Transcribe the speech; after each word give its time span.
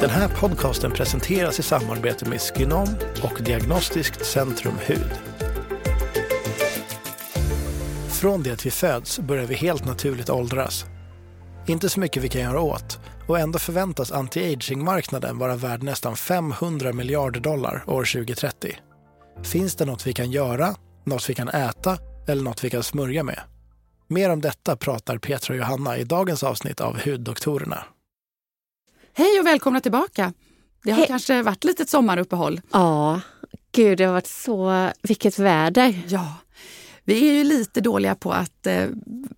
Den 0.00 0.10
här 0.10 0.28
podcasten 0.28 0.92
presenteras 0.92 1.58
i 1.58 1.62
samarbete 1.62 2.28
med 2.28 2.40
Skinom 2.40 2.88
och 3.22 3.42
Diagnostiskt 3.42 4.26
Centrum 4.26 4.74
Hud. 4.86 5.12
Från 8.08 8.42
det 8.42 8.50
att 8.50 8.66
vi 8.66 8.70
föds 8.70 9.18
börjar 9.18 9.46
vi 9.46 9.54
helt 9.54 9.84
naturligt 9.84 10.30
åldras. 10.30 10.84
Inte 11.66 11.88
så 11.88 12.00
mycket 12.00 12.22
vi 12.22 12.28
kan 12.28 12.40
göra 12.40 12.60
åt 12.60 12.98
och 13.28 13.38
ändå 13.38 13.58
förväntas 13.58 14.12
anti-aging-marknaden 14.12 15.38
vara 15.38 15.56
värd 15.56 15.82
nästan 15.82 16.16
500 16.16 16.92
miljarder 16.92 17.40
dollar 17.40 17.84
år 17.86 18.04
2030. 18.04 18.76
Finns 19.42 19.76
det 19.76 19.84
något 19.84 20.06
vi 20.06 20.12
kan 20.12 20.30
göra, 20.30 20.74
något 21.04 21.30
vi 21.30 21.34
kan 21.34 21.48
äta 21.48 21.98
eller 22.28 22.42
något 22.42 22.64
vi 22.64 22.70
kan 22.70 22.82
smörja 22.82 23.22
med? 23.22 23.40
Mer 24.08 24.30
om 24.30 24.40
detta 24.40 24.76
pratar 24.76 25.18
Petra 25.18 25.54
och 25.54 25.58
Johanna 25.58 25.96
i 25.98 26.04
dagens 26.04 26.42
avsnitt 26.42 26.80
av 26.80 27.00
Huddoktorerna. 27.00 27.84
Hej 29.14 29.40
och 29.40 29.46
välkomna 29.46 29.80
tillbaka. 29.80 30.32
Det 30.84 30.90
har 30.90 30.98
Hej. 30.98 31.06
kanske 31.06 31.42
varit 31.42 31.64
lite 31.64 31.86
sommaruppehåll. 31.86 32.60
Ja, 32.72 33.20
gud 33.72 33.98
det 33.98 34.04
har 34.04 34.12
varit 34.12 34.26
så... 34.26 34.90
Vilket 35.02 35.38
väder! 35.38 36.02
Ja, 36.08 36.34
vi 37.04 37.28
är 37.28 37.32
ju 37.32 37.44
lite 37.44 37.80
dåliga 37.80 38.14
på 38.14 38.32
att, 38.32 38.66
eh, 38.66 38.88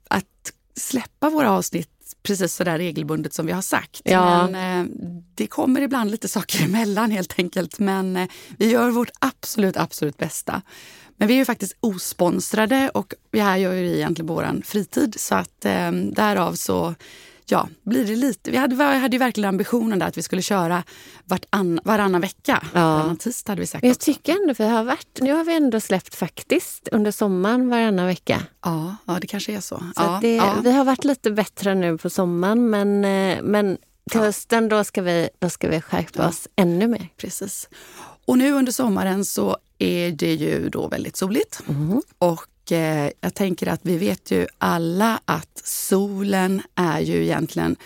att 0.08 0.52
släppa 0.76 1.30
våra 1.30 1.50
avsnitt 1.50 1.88
precis 2.22 2.54
så 2.54 2.64
där 2.64 2.78
regelbundet 2.78 3.34
som 3.34 3.46
vi 3.46 3.52
har 3.52 3.62
sagt. 3.62 4.00
Ja. 4.04 4.46
Men 4.46 4.80
eh, 4.80 4.92
det 5.34 5.46
kommer 5.46 5.80
ibland 5.80 6.10
lite 6.10 6.28
saker 6.28 6.64
emellan 6.64 7.10
helt 7.10 7.38
enkelt. 7.38 7.78
Men 7.78 8.16
eh, 8.16 8.28
vi 8.58 8.70
gör 8.70 8.90
vårt 8.90 9.10
absolut, 9.18 9.76
absolut 9.76 10.18
bästa. 10.18 10.62
Men 11.16 11.28
vi 11.28 11.34
är 11.34 11.38
ju 11.38 11.44
faktiskt 11.44 11.76
osponsrade 11.80 12.90
och 12.94 13.14
det 13.30 13.40
här 13.40 13.56
gör 13.56 13.70
vi 13.70 13.96
egentligen 13.96 14.28
på 14.28 14.34
vår 14.34 14.62
fritid. 14.64 15.14
Så 15.18 15.34
att 15.34 15.64
eh, 15.64 15.92
därav 15.92 16.54
så 16.54 16.94
ja, 17.52 17.68
blir 17.82 18.04
det 18.04 18.16
lite. 18.16 18.50
Vi 18.50 18.56
hade, 18.56 18.74
vi 18.76 18.82
hade 18.82 19.16
ju 19.16 19.18
verkligen 19.18 19.48
ambitionen 19.48 19.98
där 19.98 20.06
att 20.06 20.18
vi 20.18 20.22
skulle 20.22 20.42
köra 20.42 20.82
vartann, 21.24 21.80
varannan 21.84 22.20
vecka. 22.20 22.62
Ja. 22.74 22.80
Varannan 22.80 23.16
tisdag 23.16 23.52
hade 23.52 23.60
vi 23.60 23.66
sagt 23.66 23.82
Men 23.82 23.88
jag 23.88 23.98
tycker 23.98 24.32
ändå 24.42 24.54
vi 24.58 24.64
har 24.64 24.84
varit... 24.84 25.18
Nu 25.20 25.32
har 25.32 25.44
vi 25.44 25.56
ändå 25.56 25.80
släppt 25.80 26.14
faktiskt 26.14 26.88
under 26.92 27.10
sommaren 27.10 27.68
varannan 27.68 28.06
vecka. 28.06 28.42
Ja, 28.64 28.96
ja, 29.06 29.18
det 29.20 29.26
kanske 29.26 29.52
är 29.52 29.60
så. 29.60 29.76
Så 29.78 29.84
ja, 29.96 30.18
det, 30.22 30.34
ja. 30.36 30.56
Vi 30.64 30.72
har 30.72 30.84
varit 30.84 31.04
lite 31.04 31.30
bättre 31.30 31.74
nu 31.74 31.98
på 31.98 32.10
sommaren 32.10 32.70
men, 32.70 33.04
eh, 33.04 33.42
men 33.42 33.76
till 34.10 34.20
Ja. 34.20 34.26
hösten 34.26 34.68
då 34.68 34.84
ska 34.84 35.02
vi, 35.02 35.28
då 35.38 35.48
ska 35.50 35.68
vi 35.68 35.80
skärpa 35.80 36.28
oss 36.28 36.48
ännu 36.56 36.88
mer. 36.88 37.08
Precis. 37.16 37.68
Och 38.26 38.38
nu 38.38 38.52
under 38.52 38.72
sommaren 38.72 39.24
så 39.24 39.56
är 39.78 40.10
det 40.12 40.34
ju 40.34 40.68
då 40.68 40.88
väldigt 40.88 41.16
soligt. 41.16 41.62
Mhm. 41.66 42.02
Och 42.18 42.40
jag 42.70 43.34
tänker 43.34 43.66
att 43.66 43.80
vi 43.82 43.98
vet 43.98 44.30
ju 44.30 44.46
alla 44.58 45.20
att 45.24 45.60
solen 45.64 46.62
är 46.74 47.00
ju 47.00 47.22
egentligen 47.22 47.76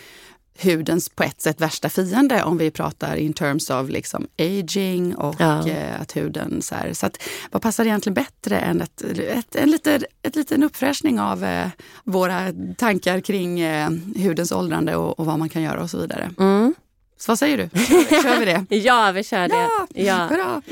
hudens 0.62 1.08
på 1.08 1.22
ett 1.22 1.40
sätt 1.40 1.60
värsta 1.60 1.88
fiende 1.88 2.42
om 2.42 2.58
vi 2.58 2.70
pratar 2.70 3.16
in 3.16 3.32
terms 3.32 3.70
of 3.70 3.88
liksom 3.88 4.26
aging 4.38 5.14
och 5.16 5.34
Ja. 5.38 5.68
eh, 5.68 6.00
att 6.00 6.16
huden 6.16 6.62
så 6.62 6.74
här. 6.74 6.92
Så 6.92 7.06
att, 7.06 7.22
vad 7.50 7.62
passar 7.62 7.84
egentligen 7.84 8.14
bättre 8.14 8.58
än 8.58 8.80
ett, 8.80 9.02
ett, 9.18 9.56
en, 9.56 9.70
liten, 9.70 10.04
ett 10.22 10.36
liten 10.36 10.62
uppfräschning 10.62 11.20
av 11.20 11.44
eh, 11.44 11.68
våra 12.04 12.52
tankar 12.76 13.20
kring 13.20 13.60
eh, 13.60 13.90
hudens 14.16 14.52
åldrande 14.52 14.96
och, 14.96 15.18
och 15.18 15.26
vad 15.26 15.38
man 15.38 15.48
kan 15.48 15.62
göra 15.62 15.82
och 15.82 15.90
så 15.90 15.98
vidare. 15.98 16.30
Mm. 16.38 16.74
Så 17.18 17.30
vad 17.32 17.38
säger 17.38 17.56
du? 17.58 17.68
Kör 18.10 18.22
Kör 18.22 18.38
vi 18.38 18.44
det? 18.44 18.76
Ja, 18.76 19.12
vi 19.12 19.24
kör 19.24 19.48
det. 19.48 19.54
Ja, 19.54 19.86
Ja. 19.94 20.28
Bra. 20.28 20.62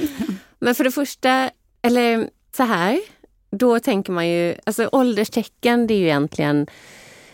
Men 0.58 0.74
för 0.74 0.84
det 0.84 0.90
första, 0.90 1.50
eller 1.82 2.28
så 2.56 2.62
här, 2.62 3.00
då 3.54 3.80
tänker 3.80 4.12
man 4.12 4.28
ju, 4.28 4.54
alltså 4.66 4.88
ålderstecken 4.92 5.86
det 5.86 5.94
är 5.94 5.98
ju 5.98 6.04
egentligen 6.04 6.66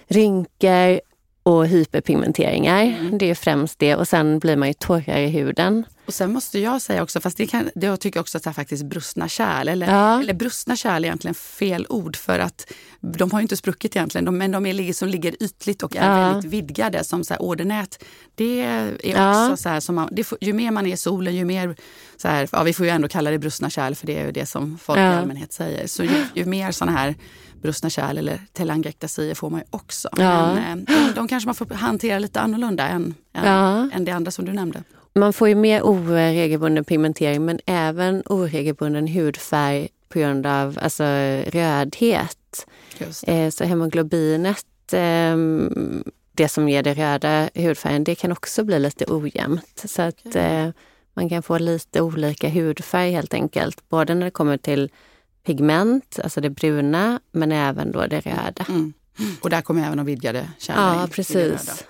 rynkor 0.09 1.01
och 1.43 1.67
hyperpigmenteringar. 1.67 2.83
Mm. 2.83 3.19
Det 3.19 3.31
är 3.31 3.35
främst 3.35 3.79
det 3.79 3.97
och 3.97 4.09
sen 4.09 4.39
blir 4.39 4.57
man 4.57 4.69
ju 4.69 4.75
torrare 4.75 5.23
i 5.25 5.29
huden. 5.29 5.85
Och 6.07 6.15
sen 6.15 6.33
måste 6.33 6.59
jag 6.59 6.83
säga 6.83 7.03
också, 7.03 7.21
fast 7.21 7.37
det 7.37 7.47
kan, 7.47 7.71
det 7.75 7.87
jag 7.87 8.01
tycker 8.01 8.21
också 8.21 8.39
att 8.39 8.45
det 8.45 8.53
faktiskt 8.53 8.85
brustna 8.85 9.29
kärl, 9.29 9.69
eller, 9.69 9.89
Ja. 9.89 10.21
eller 10.21 10.35
brustna 10.35 10.77
kärl 10.77 11.05
är 11.05 11.09
egentligen 11.09 11.35
fel 11.35 11.87
ord 11.89 12.17
för 12.17 12.39
att 12.39 12.73
de 13.01 13.31
har 13.31 13.39
ju 13.41 13.43
inte 13.43 13.57
spruckit 13.57 13.97
egentligen, 13.97 14.25
de, 14.25 14.39
men 14.39 14.51
de 14.51 14.67
är 14.67 14.73
ligger, 14.73 14.93
som 14.93 15.09
ligger 15.09 15.43
ytligt 15.43 15.83
och 15.83 15.97
är 15.97 16.19
Ja. 16.21 16.29
väldigt 16.33 16.51
vidgade 16.53 17.05
som 17.05 17.25
så 17.25 17.35
här 17.35 17.43
ådernät. 17.43 18.05
Det 18.35 18.61
är 18.63 18.97
Ja. 19.05 19.51
också 19.51 19.63
så 19.63 19.69
här 19.69 19.81
som 19.81 19.95
man, 19.95 20.09
det 20.13 20.33
ju 20.41 20.53
mer 20.53 20.71
man 20.71 20.87
är 20.87 20.93
i 20.93 20.97
solen, 20.97 21.35
ju 21.37 21.45
mer 21.45 21.77
så 22.23 22.29
här, 22.29 22.49
ja 22.53 22.63
vi 22.63 22.73
får 22.73 22.87
ju 22.87 22.91
ändå 22.91 23.09
kalla 23.09 23.31
det 23.31 23.39
brustna 23.39 23.71
kärl 23.71 23.95
för 23.95 24.07
det 24.07 24.19
är 24.19 24.27
ju 24.27 24.33
det 24.33 24.47
som 24.47 24.79
folk 24.79 24.99
i 24.99 25.03
Ja. 25.03 25.07
allmänhet 25.09 25.53
säger. 25.53 25.87
Så 25.87 26.05
ju, 26.05 26.25
ju 26.35 26.45
mer 26.45 26.71
såna 26.73 26.93
här 26.93 27.15
brustna 27.63 27.91
kärl 27.91 28.19
eller 28.19 28.41
telangiectasier 28.53 29.35
får 29.35 29.51
man 29.51 29.61
ju 29.61 29.67
också. 29.71 30.09
Ja. 30.17 30.55
Men 30.55 30.79
eh, 30.89 30.95
de, 31.07 31.13
de 31.15 31.29
kanske 31.29 31.47
man 31.49 31.55
får 31.55 31.67
hantera 31.75 32.19
lite 32.19 32.41
annorlunda 32.41 32.89
än, 32.89 33.15
än, 33.35 33.45
Ja. 33.47 33.89
än 33.93 34.05
det 34.05 34.13
andra 34.13 34.31
som 34.31 34.45
du 34.45 34.53
nämnde. 34.53 34.83
Man 35.15 35.33
får 35.33 35.49
ju 35.49 35.55
mer 35.55 35.83
oregelbunden 35.83 36.85
pigmentering 36.85 37.45
men 37.45 37.61
även 37.67 38.23
oregelbunden 38.27 39.09
hudfärg 39.09 39.89
på 40.09 40.19
grund 40.19 40.47
av 40.47 40.79
alltså, 40.83 41.05
rödhet. 41.47 42.67
Eh, 43.27 43.51
så 43.51 43.65
hemoglobinet, 43.65 44.67
ehm, 44.93 46.05
det 46.33 46.49
som 46.49 46.69
ger 46.69 46.83
det 46.83 46.95
röda 46.95 47.49
hudfärgen, 47.55 48.05
det 48.05 48.15
kan 48.15 48.33
också 48.33 48.65
bli 48.65 48.79
lite 48.79 49.05
ojämnt. 49.09 49.83
Så 49.85 50.03
att 50.03 50.17
Okej. 50.25 50.43
eh, 50.43 50.71
man 51.21 51.29
kan 51.29 51.43
få 51.43 51.59
lite 51.59 52.01
olika 52.01 52.49
hudfärg 52.49 53.11
helt 53.11 53.35
enkelt. 53.35 53.89
Både 53.89 54.15
när 54.15 54.25
det 54.25 54.31
kommer 54.31 54.57
till 54.57 54.91
pigment, 55.47 56.19
alltså 56.25 56.41
det 56.41 56.51
bruna, 56.51 57.21
men 57.33 57.53
även 57.53 57.93
då 57.93 58.07
det 58.07 58.21
röda. 58.21 58.67
Mm. 58.69 58.93
Och 59.41 59.51
där 59.51 59.63
kommer 59.63 59.87
även 59.87 59.97
de 59.97 60.07
vidgade 60.07 60.51
kärlen 60.59 60.99
Ja, 60.99 61.09
precis. 61.13 61.85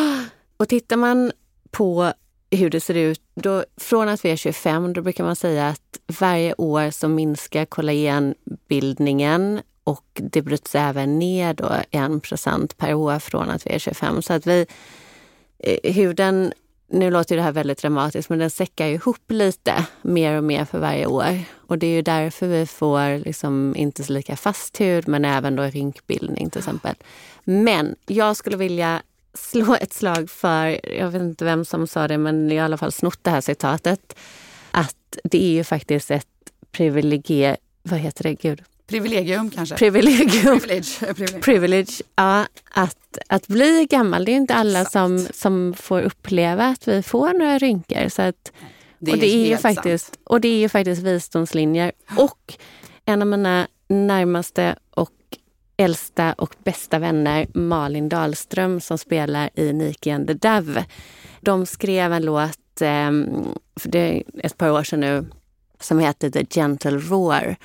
Och 0.56 0.68
tittar 0.68 0.96
man 0.96 1.32
på 1.70 2.12
hur 2.50 2.70
det 2.70 2.80
ser 2.80 2.94
ut, 2.94 3.20
då, 3.34 3.64
från 3.76 4.08
att 4.08 4.24
vi 4.24 4.30
är 4.30 4.36
25, 4.36 4.92
då 4.92 5.02
brukar 5.02 5.24
man 5.24 5.36
säga 5.36 5.68
att 5.68 5.98
varje 6.20 6.54
år 6.54 6.90
så 6.90 7.08
minskar 7.08 7.64
kollagenbildningen 7.64 9.60
och 9.84 10.06
det 10.14 10.42
bryts 10.42 10.74
även 10.74 11.18
ner 11.18 11.54
då 11.54 11.72
1 11.90 12.76
per 12.76 12.94
år 12.94 13.18
från 13.18 13.50
att 13.50 13.66
vi 13.66 13.70
är 13.70 13.78
25. 13.78 14.22
Så 14.22 14.32
att 14.32 14.46
vi, 14.46 14.66
eh, 15.58 15.94
huden, 15.94 16.52
nu 16.88 17.10
låter 17.10 17.36
det 17.36 17.42
här 17.42 17.52
väldigt 17.52 17.78
dramatiskt, 17.78 18.28
men 18.28 18.38
den 18.38 18.50
säckar 18.50 18.86
ihop 18.86 19.30
lite 19.30 19.86
mer 20.02 20.36
och 20.36 20.44
mer 20.44 20.64
för 20.64 20.78
varje 20.78 21.06
år. 21.06 21.38
Och 21.66 21.78
det 21.78 21.86
är 21.86 21.94
ju 21.94 22.02
därför 22.02 22.46
vi 22.46 22.66
får 22.66 23.18
liksom 23.18 23.74
inte 23.76 24.04
så 24.04 24.12
lika 24.12 24.36
fast 24.36 24.80
hud, 24.80 25.08
men 25.08 25.24
även 25.24 25.56
då 25.56 25.62
rynkbildning 25.62 26.50
till 26.50 26.58
exempel. 26.58 26.94
Men 27.44 27.96
jag 28.06 28.36
skulle 28.36 28.56
vilja 28.56 29.02
slå 29.34 29.74
ett 29.74 29.92
slag 29.92 30.30
för, 30.30 30.80
jag 30.98 31.10
vet 31.10 31.22
inte 31.22 31.44
vem 31.44 31.64
som 31.64 31.86
sa 31.86 32.08
det, 32.08 32.18
men 32.18 32.48
jag 32.48 32.56
har 32.56 32.62
i 32.62 32.64
alla 32.64 32.76
fall 32.76 32.92
snott 32.92 33.18
det 33.22 33.30
här 33.30 33.40
citatet, 33.40 34.16
att 34.70 35.18
det 35.24 35.44
är 35.44 35.52
ju 35.52 35.64
faktiskt 35.64 36.10
ett 36.10 36.26
privilegie, 36.72 37.56
vad 37.82 38.00
heter 38.00 38.22
det, 38.22 38.34
gud? 38.34 38.62
Privilegium 38.86 39.50
kanske? 39.50 39.76
Privilegium. 39.76 40.60
Privilege. 40.60 41.14
privilege. 41.14 41.40
Privilege, 41.40 42.02
ja, 42.16 42.46
att, 42.70 43.18
att 43.28 43.46
bli 43.48 43.86
gammal. 43.90 44.24
Det 44.24 44.32
är 44.32 44.36
inte 44.36 44.54
alla 44.54 44.84
som, 44.84 45.26
som 45.34 45.74
får 45.74 46.02
uppleva 46.02 46.66
att 46.66 46.88
vi 46.88 47.02
får 47.02 47.32
några 47.32 47.58
rynkor. 47.58 48.08
Så 48.08 48.22
att, 48.22 48.52
och, 49.00 49.18
det 49.18 49.34
är 49.34 49.46
ju 49.46 49.56
faktiskt, 49.56 50.06
sant. 50.06 50.18
och 50.24 50.40
det 50.40 50.48
är 50.48 50.58
ju 50.58 50.68
faktiskt 50.68 51.02
visdomslinjer. 51.02 51.92
Och 52.16 52.54
en 53.04 53.22
av 53.22 53.28
mina 53.28 53.68
närmaste 53.88 54.76
och 54.90 55.10
äldsta 55.76 56.32
och 56.32 56.54
bästa 56.64 56.98
vänner, 56.98 57.46
Malin 57.54 58.08
Dahlström, 58.08 58.80
som 58.80 58.98
spelar 58.98 59.50
i 59.54 59.72
Nike 59.72 60.14
and 60.14 60.26
the 60.26 60.34
Dove. 60.34 60.84
De 61.40 61.66
skrev 61.66 62.12
en 62.12 62.24
låt 62.24 62.80
ehm, 62.80 63.26
för 63.76 63.88
det 63.88 63.98
är 63.98 64.22
ett 64.42 64.58
par 64.58 64.70
år 64.70 64.82
sedan 64.82 65.00
nu 65.00 65.26
som 65.80 65.98
heter 65.98 66.30
The 66.30 66.44
Gentle 66.44 66.98
Roar. 66.98 67.56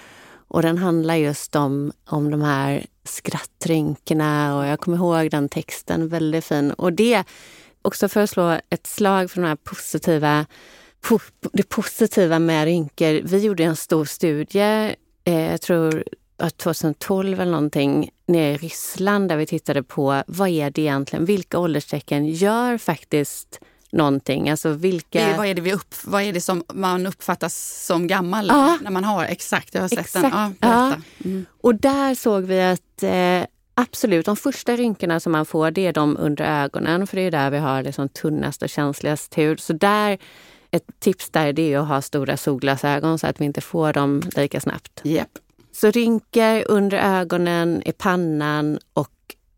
Och 0.52 0.62
den 0.62 0.78
handlar 0.78 1.16
just 1.16 1.56
om, 1.56 1.92
om 2.06 2.32
de 2.32 2.42
här 2.42 2.86
skrattrynkorna 3.04 4.58
och 4.58 4.66
jag 4.66 4.80
kommer 4.80 4.98
ihåg 4.98 5.32
den 5.32 5.50
texten, 5.50 6.08
väldigt 6.08 6.46
fin. 6.46 6.72
Och 6.72 6.94
det, 6.94 7.24
också 7.82 8.10
för 8.10 8.22
att 8.22 8.30
slå 8.30 8.60
ett 8.70 8.88
slag 8.88 9.32
för 9.32 9.42
de 9.42 9.48
här 9.48 9.56
positiva, 9.56 10.46
po- 11.04 11.50
det 11.54 11.70
positiva 11.70 12.40
med 12.40 12.66
rynkor. 12.66 13.22
Vi 13.24 13.38
gjorde 13.38 13.64
en 13.64 13.76
stor 13.76 14.06
studie, 14.06 14.96
eh, 15.24 15.52
jag 15.52 15.62
tror 15.62 16.04
2012 16.58 17.42
eller 17.42 17.52
någonting, 17.52 18.10
nere 18.26 18.52
i 18.52 18.58
Ryssland 18.58 19.30
där 19.30 19.38
vi 19.38 19.46
tittade 19.46 19.84
på 19.84 20.24
vad 20.28 20.50
är 20.50 20.72
det 20.72 20.82
egentligen, 20.82 21.26
vilka 21.26 21.60
ålderstecken 21.60 22.26
gör 22.28 22.78
faktiskt 22.78 23.60
någonting. 23.92 24.50
Alltså 24.50 24.70
vilka... 24.70 25.28
Det, 25.28 25.38
vad, 25.38 25.48
är 25.48 25.54
det 25.56 25.62
vi 25.62 25.74
upp, 25.74 25.96
vad 26.04 26.22
är 26.22 26.34
det 26.34 26.42
som 26.42 26.64
man 26.74 27.08
uppfattas 27.08 27.86
som 27.86 28.08
gammal 28.08 28.48
Ja. 28.48 28.78
när 28.82 28.92
man 28.92 29.04
har? 29.04 29.26
Exakt, 29.26 29.74
jag 29.74 29.82
har 29.82 29.88
sett 29.88 30.00
Exakt. 30.00 30.32
den. 30.32 30.56
Ja. 30.60 30.94
Mm. 31.26 31.46
Och 31.62 31.76
där 31.76 32.16
såg 32.16 32.44
vi 32.44 32.62
att 32.62 33.04
eh, 33.04 33.44
absolut, 33.74 34.26
de 34.26 34.36
första 34.36 34.76
rynkorna 34.76 35.20
som 35.20 35.32
man 35.32 35.46
får 35.46 35.72
det 35.72 35.88
är 35.88 35.94
de 35.94 36.18
under 36.18 36.64
ögonen 36.64 37.08
för 37.08 37.18
det 37.18 37.24
är 37.24 37.32
där 37.32 37.50
vi 37.52 37.58
har 37.58 37.84
liksom 37.84 38.10
tunnast 38.10 38.62
och 38.62 38.70
känsligast 38.70 39.38
hud. 39.38 39.60
Så 39.60 39.74
där, 39.74 40.18
ett 40.72 40.86
tips 41.00 41.30
där 41.30 41.54
det 41.54 41.74
är 41.74 41.78
att 41.80 41.88
ha 41.88 42.02
stora 42.02 42.38
solglasögon 42.38 43.20
så 43.20 43.28
att 43.28 43.42
vi 43.42 43.46
inte 43.46 43.62
får 43.62 43.94
dem 43.94 44.22
lika 44.36 44.62
snabbt. 44.62 45.02
Japp. 45.04 45.30
Så 45.72 45.92
rynkor 45.92 46.64
under 46.68 46.98
ögonen, 46.98 47.82
i 47.86 47.92
pannan 47.92 48.80
och 48.94 49.10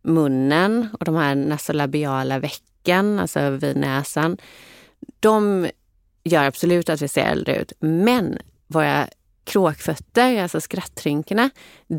munnen 0.03 0.87
och 0.99 1.05
de 1.05 1.15
här 1.15 1.35
nasolabiala 1.35 2.39
vecken, 2.39 2.67
alltså 2.91 3.49
vid 3.49 3.77
näsan. 3.77 4.37
De 5.19 5.69
gör 6.23 6.43
absolut 6.43 6.89
att 6.89 7.01
vi 7.01 7.07
ser 7.07 7.21
äldre 7.21 7.55
ut. 7.55 7.73
Men 7.79 8.37
våra 8.67 9.07
kråkfötter, 9.43 10.41
alltså 10.41 10.61
skrattrynkorna, 10.61 11.49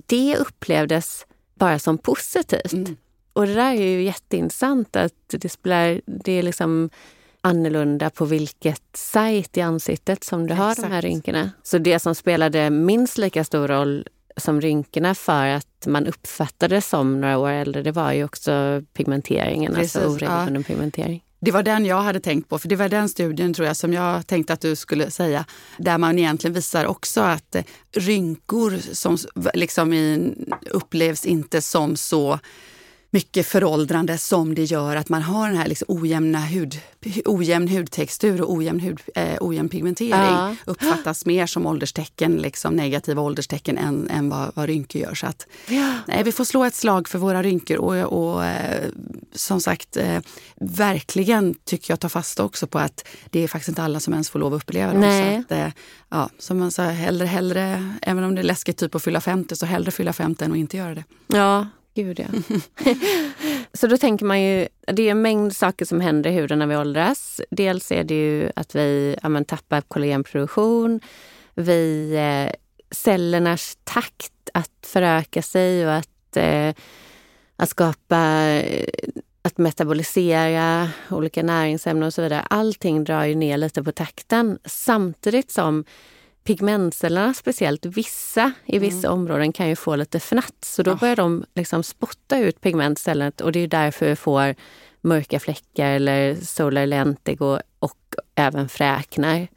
det 0.07 0.37
upplevdes 0.37 1.27
bara 1.55 1.79
som 1.79 1.99
positivt. 1.99 2.73
Mm. 2.73 2.97
Och 3.33 3.47
det 3.47 3.55
där 3.55 3.73
är 3.73 3.83
ju 3.83 4.03
jätteintressant 4.03 4.97
att 4.97 5.13
det 5.29 5.49
spelar, 5.49 6.01
det 6.07 6.33
är 6.33 6.43
liksom 6.43 6.91
annorlunda 7.41 8.11
på 8.11 8.25
vilket 8.25 8.83
sajt 8.93 9.57
i 9.57 9.61
ansiktet 9.61 10.25
som 10.25 10.47
du 10.47 10.55
har 10.55 10.67
de 10.67 10.73
Exakt. 10.73 10.93
här 10.93 11.03
rynkorna. 11.03 11.51
Så 11.63 11.79
det 11.79 11.99
som 11.99 12.15
spelade 12.15 12.71
minst 12.71 13.19
lika 13.19 13.45
stor 13.45 13.69
roll 13.69 14.09
som 14.37 14.61
rynkorna 14.61 15.15
för 15.15 15.47
att 15.47 15.74
man 15.87 16.07
uppfattade 16.07 16.81
som 16.81 17.21
några 17.21 17.39
år 17.39 17.51
äldre, 17.51 17.83
det 17.83 17.93
var 17.93 18.13
ju 18.13 18.25
också 18.25 18.83
pigmenteringen, 18.93 19.75
Precis, 19.75 19.97
alltså 19.97 20.11
oregelbunden 20.11 20.65
pigmentering. 20.65 21.25
Det 21.41 21.51
var 21.51 21.63
den 21.63 21.87
jag 21.87 22.03
hade 22.03 22.21
tänkt 22.21 22.49
på, 22.49 22.59
för 22.59 22.69
det 22.69 22.77
var 22.77 22.89
den 22.89 23.09
studien 23.09 23.55
tror 23.55 23.67
jag 23.67 23.77
som 23.77 23.93
jag 23.93 24.27
tänkte 24.27 24.53
att 24.53 24.61
du 24.61 24.77
skulle 24.77 25.11
säga. 25.11 25.45
Där 25.79 25.99
man 25.99 26.19
egentligen 26.19 26.55
visar 26.55 26.87
också 26.87 27.21
att 27.21 27.55
eh, 27.55 27.63
rynkor 27.93 28.79
som 28.93 29.19
liksom 29.55 29.93
i, 29.93 30.35
upplevs 30.71 31.27
inte 31.27 31.63
som 31.63 31.97
så 31.97 32.39
mycket 33.15 33.47
föråldrande 33.47 34.19
som 34.19 34.55
det 34.55 34.65
gör 34.65 34.97
att 34.97 35.09
man 35.09 35.23
har 35.23 35.49
den 35.49 35.57
här 35.57 35.69
liksom 35.69 35.87
ojämna 35.89 36.41
hud, 36.41 36.81
ojämn 37.25 37.69
hudtextur 37.69 38.43
och 38.43 38.53
ojämn, 38.53 38.81
hud, 38.81 39.01
eh, 39.15 39.37
ojämn 39.41 39.69
pigmentering. 39.69 40.13
Ja. 40.13 40.57
Uppfattas 40.65 41.27
mer 41.27 41.47
som 41.47 41.67
ålderstecken, 41.67 42.37
liksom 42.37 42.77
negativa 42.77 43.23
ålderstecken 43.23 43.79
än, 43.79 44.11
än 44.11 44.29
vad, 44.29 44.51
vad 44.55 44.67
rynkor 44.67 45.01
gör. 45.03 45.15
Så 45.15 45.27
att, 45.27 45.47
Nej, 46.07 46.23
vi 46.25 46.33
får 46.33 46.45
slå 46.45 46.65
ett 46.65 46.75
slag 46.75 47.09
för 47.09 47.19
våra 47.19 47.43
rynkor 47.43 47.77
och, 47.77 48.33
och 48.35 48.45
eh, 48.45 48.89
som 49.33 49.61
sagt, 49.61 49.97
eh, 49.97 50.21
verkligen 50.61 51.55
tycker 51.65 51.93
jag 51.93 52.01
ta 52.01 52.09
fasta 52.09 52.45
också 52.45 52.67
på 52.67 52.79
att 52.79 53.07
det 53.31 53.41
är 53.41 53.49
faktiskt 53.49 53.69
inte 53.69 53.83
alla 53.83 54.01
som 54.01 54.13
ens 54.13 54.31
får 54.31 54.39
lov 54.39 54.55
att 54.55 54.63
uppleva 54.63 54.93
dem. 54.93 55.01
Nej. 55.01 55.35
Så 55.35 55.55
att, 55.55 55.61
eh, 55.61 55.73
ja, 56.09 56.31
som 56.39 56.59
man 56.59 56.71
sa, 56.71 56.83
hellre, 56.83 57.27
hellre, 57.27 57.95
även 58.03 58.25
om 58.25 58.35
det 58.35 58.41
är 58.41 58.43
läskigt 58.43 58.77
typ 58.77 58.95
att 58.95 59.03
fylla 59.03 59.21
50, 59.21 59.57
så 59.57 59.67
hellre 59.67 59.91
fylla 59.91 60.13
50 60.13 60.45
än 60.45 60.53
att 60.53 60.59
inte 60.59 60.77
göra 60.77 60.95
det. 60.95 61.05
Ja, 61.27 61.67
gud 61.95 62.21
ja. 62.21 62.27
så 63.73 63.87
då 63.87 63.97
tänker 63.97 64.25
man 64.25 64.43
ju, 64.43 64.69
det 64.87 65.03
är 65.03 65.11
en 65.11 65.23
mängd 65.23 65.57
saker 65.57 65.85
som 65.85 66.01
händer 66.01 66.31
i 66.31 66.33
huden 66.33 66.59
när 66.59 66.67
vi 66.67 66.77
åldras. 66.77 67.41
Dels 67.51 67.93
är 67.93 68.05
det 68.05 68.15
ju 68.15 68.51
att 68.57 68.75
vi 68.75 69.17
ja, 69.23 69.29
men, 69.29 69.45
tappar 69.45 69.81
kollagenproduktion. 69.81 71.01
Vi, 71.55 72.15
eh, 72.17 72.55
cellernas 72.91 73.79
takt 73.85 74.33
att 74.55 74.87
föröka 74.87 75.43
sig 75.43 75.87
och 75.87 75.95
att, 75.95 76.37
eh, 76.37 76.75
att 77.57 77.69
skapa, 77.69 78.41
eh, 78.47 78.89
att 79.43 79.59
metabolisera 79.59 80.89
olika 81.11 81.43
näringsämnen 81.43 82.07
och 82.07 82.15
så 82.15 82.23
vidare. 82.23 82.41
Allting 82.51 83.05
drar 83.05 83.25
ju 83.25 83.35
ner 83.35 83.57
lite 83.57 83.83
på 83.83 83.93
takten 83.93 84.59
samtidigt 84.65 85.51
som 85.51 85.85
pigmentcellerna, 86.45 87.35
speciellt 87.35 87.87
vissa 87.87 88.53
i 88.67 88.79
vissa 88.79 89.11
områden, 89.11 89.53
kan 89.53 89.69
ju 89.69 89.77
få 89.77 89.97
lite 89.97 90.21
fnatt. 90.21 90.55
Så 90.65 90.83
då 90.83 90.91
Ja. 90.91 90.95
börjar 90.95 91.17
de 91.17 91.45
liksom 91.55 91.83
spotta 91.83 92.39
ut 92.39 92.61
pigmentcellerna 92.61 93.33
och 93.43 93.53
det 93.53 93.61
är 93.61 93.69
därför 93.69 94.09
vi 94.09 94.17
får 94.17 94.55
mörka 95.01 95.41
fläckar 95.41 95.91
eller 95.91 96.35
solar 96.35 96.87
lentigo 96.87 97.59
och 97.79 97.99
även 98.35 98.69
fräknar. 98.69 99.49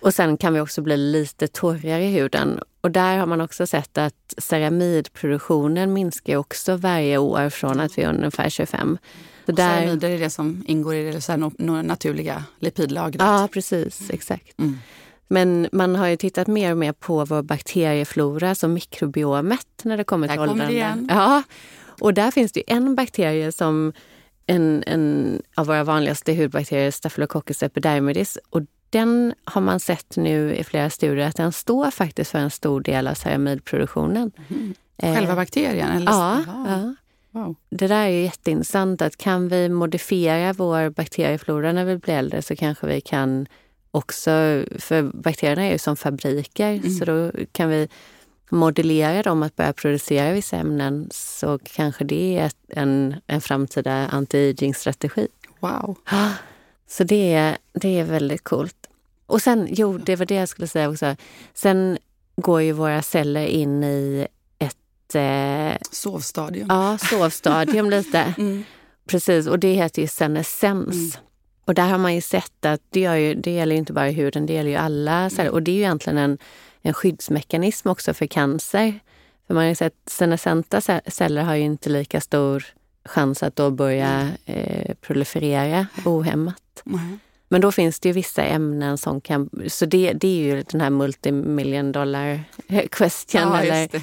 Och 0.00 0.14
sen 0.14 0.36
kan 0.36 0.54
vi 0.54 0.60
också 0.60 0.82
bli 0.82 0.96
lite 0.96 1.48
torrare 1.48 2.04
i 2.04 2.10
huden. 2.12 2.60
Och 2.80 2.90
där 2.90 3.18
har 3.18 3.26
man 3.26 3.40
också 3.40 3.66
sett 3.66 3.98
att 3.98 4.34
ceramidproduktionen 4.38 5.92
minskar 5.92 6.36
också 6.36 6.76
varje 6.76 7.18
år 7.18 7.50
från 7.50 7.80
att 7.80 7.98
vi 7.98 8.02
är 8.02 8.08
ungefär 8.08 8.48
25. 8.50 8.98
Så 9.46 9.52
Och 9.52 9.58
Ceramider 9.58 10.10
är 10.10 10.18
det 10.18 10.30
som 10.30 10.64
ingår 10.66 10.94
i 10.94 11.12
det 11.12 11.36
naturliga 11.82 12.44
lipidlagret. 12.58 13.22
Ja, 13.22 13.48
precis. 13.52 14.10
Exakt. 14.10 14.58
Mm. 14.58 14.78
Men 15.32 15.68
man 15.72 15.96
har 15.96 16.06
ju 16.06 16.16
tittat 16.16 16.46
mer 16.46 16.70
och 16.70 16.78
mer 16.78 16.92
på 16.92 17.24
vår 17.24 17.42
bakterieflora, 17.42 18.54
som 18.54 18.72
mikrobiomet, 18.72 19.66
när 19.82 19.96
det 19.96 20.04
kommer 20.04 20.28
Där 20.28 20.34
till 20.34 20.38
kommer 20.38 20.48
det 20.48 20.52
åldrande. 20.52 20.74
igen. 20.74 21.06
Ja, 21.10 21.42
och 22.00 22.14
där 22.14 22.30
finns 22.30 22.52
det 22.52 22.62
en 22.72 22.94
bakterie 22.94 23.52
som 23.52 23.92
en, 24.46 24.84
en 24.86 25.42
av 25.54 25.66
våra 25.66 25.84
vanligaste 25.84 26.34
hudbakterier, 26.34 26.90
Staphylococcus 26.90 27.62
epidermidis. 27.62 28.38
Och 28.50 28.62
den 28.90 29.34
har 29.44 29.60
man 29.60 29.80
sett 29.80 30.16
nu 30.16 30.54
i 30.54 30.64
flera 30.64 30.90
studier 30.90 31.26
att 31.28 31.36
den 31.36 31.52
står 31.52 31.90
faktiskt 31.90 32.30
för 32.30 32.38
en 32.38 32.50
stor 32.50 32.80
del 32.80 33.06
av 33.06 33.14
ceramidproduktionen. 33.14 34.32
Eh, 34.96 35.14
Själva 35.14 35.34
bakterien? 35.36 35.88
Eller? 35.90 36.12
Ja, 36.12 36.40
ja. 36.46 36.94
Wow. 37.30 37.56
Det 37.70 37.86
där 37.86 38.04
är 38.04 38.08
ju 38.08 38.22
jätteintressant 38.22 39.02
att 39.02 39.16
kan 39.16 39.48
vi 39.48 39.68
modifiera 39.68 40.52
vår 40.52 40.90
bakterieflora 40.90 41.72
när 41.72 41.84
vi 41.84 41.96
blir 41.96 42.14
äldre 42.14 42.42
så 42.42 42.56
kanske 42.56 42.86
vi 42.86 43.00
kan 43.00 43.46
också, 43.90 44.30
för 44.78 45.02
bakterierna 45.02 45.62
är 45.62 45.72
ju 45.72 45.78
som 45.78 45.96
fabriker, 45.96 46.98
så 46.98 47.04
då 47.04 47.32
kan 47.52 47.68
vi 47.68 47.88
modellera 48.50 49.22
dem 49.22 49.42
att 49.42 49.56
börja 49.56 49.72
producera 49.72 50.32
vissa 50.32 50.56
ämnen 50.56 51.08
så 51.12 51.58
kanske 51.64 52.04
det 52.04 52.38
är 52.38 52.50
en, 52.68 53.14
en 53.26 53.40
framtida 53.40 54.08
anti-aging-strategi. 54.08 55.28
wow. 55.60 55.96
Så 56.88 57.04
det 57.04 57.32
är, 57.34 57.56
det 57.72 57.98
är 57.98 58.04
väldigt 58.04 58.44
coolt. 58.44 58.76
Och 59.26 59.42
sen, 59.42 59.68
jo, 59.70 59.98
det 59.98 60.16
var 60.16 60.26
det 60.26 60.34
jag 60.34 60.48
skulle 60.48 60.68
säga 60.68 60.90
också. 60.90 61.16
Sen 61.54 61.98
går 62.36 62.62
ju 62.62 62.72
våra 62.72 63.02
celler 63.02 63.46
in 63.46 63.84
i 63.84 64.26
ett 64.58 65.14
eh, 65.14 65.78
Sovstadium. 65.90 66.66
ja, 66.70 66.98
sovstadium 66.98 67.90
lite. 67.90 68.34
Mm. 68.38 68.64
Precis, 69.06 69.46
och 69.46 69.58
det 69.58 69.72
heter 69.72 70.02
ju 70.02 70.08
senescens. 70.08 70.94
Mm. 71.16 71.26
Och 71.64 71.74
där 71.74 71.88
har 71.88 71.98
man 71.98 72.14
ju 72.14 72.20
sett 72.20 72.64
att 72.64 72.80
det, 72.90 73.00
gör 73.00 73.14
ju, 73.14 73.34
det 73.34 73.50
gäller 73.50 73.74
ju 73.74 73.78
inte 73.78 73.92
bara 73.92 74.06
huden, 74.10 74.46
det 74.46 74.52
gäller 74.52 74.70
ju 74.70 74.76
alla 74.76 75.30
celler. 75.30 75.50
Och 75.50 75.62
det 75.62 75.70
är 75.70 75.74
ju 75.74 75.80
egentligen 75.80 76.18
en, 76.18 76.38
en 76.82 76.94
skyddsmekanism 76.94 77.88
också 77.88 78.14
för 78.14 78.26
cancer. 78.26 79.00
För 79.46 79.54
man 79.54 79.62
har 79.62 79.68
ju 79.68 79.74
sett 79.74 79.94
senescenta 80.06 80.80
ce- 80.80 81.10
celler 81.10 81.42
har 81.42 81.54
ju 81.54 81.62
inte 81.62 81.90
lika 81.90 82.20
stor 82.20 82.64
chans 83.04 83.42
att 83.42 83.56
då 83.56 83.70
börja 83.70 84.28
eh, 84.46 84.94
proliferera 85.00 85.86
ohämmat. 86.04 86.82
Nej. 86.84 87.18
Men 87.48 87.60
då 87.60 87.72
finns 87.72 88.00
det 88.00 88.08
ju 88.08 88.12
vissa 88.12 88.42
ämnen 88.42 88.98
som 88.98 89.20
kan... 89.20 89.50
Så 89.68 89.86
det, 89.86 90.12
det 90.12 90.28
är 90.28 90.56
ju 90.56 90.62
den 90.62 90.80
här 90.80 90.90
multimillion 90.90 91.92
dollar 91.92 92.44
question. 92.90 93.40
Ja, 93.40 93.60
eller 93.60 93.88
det. 93.88 94.02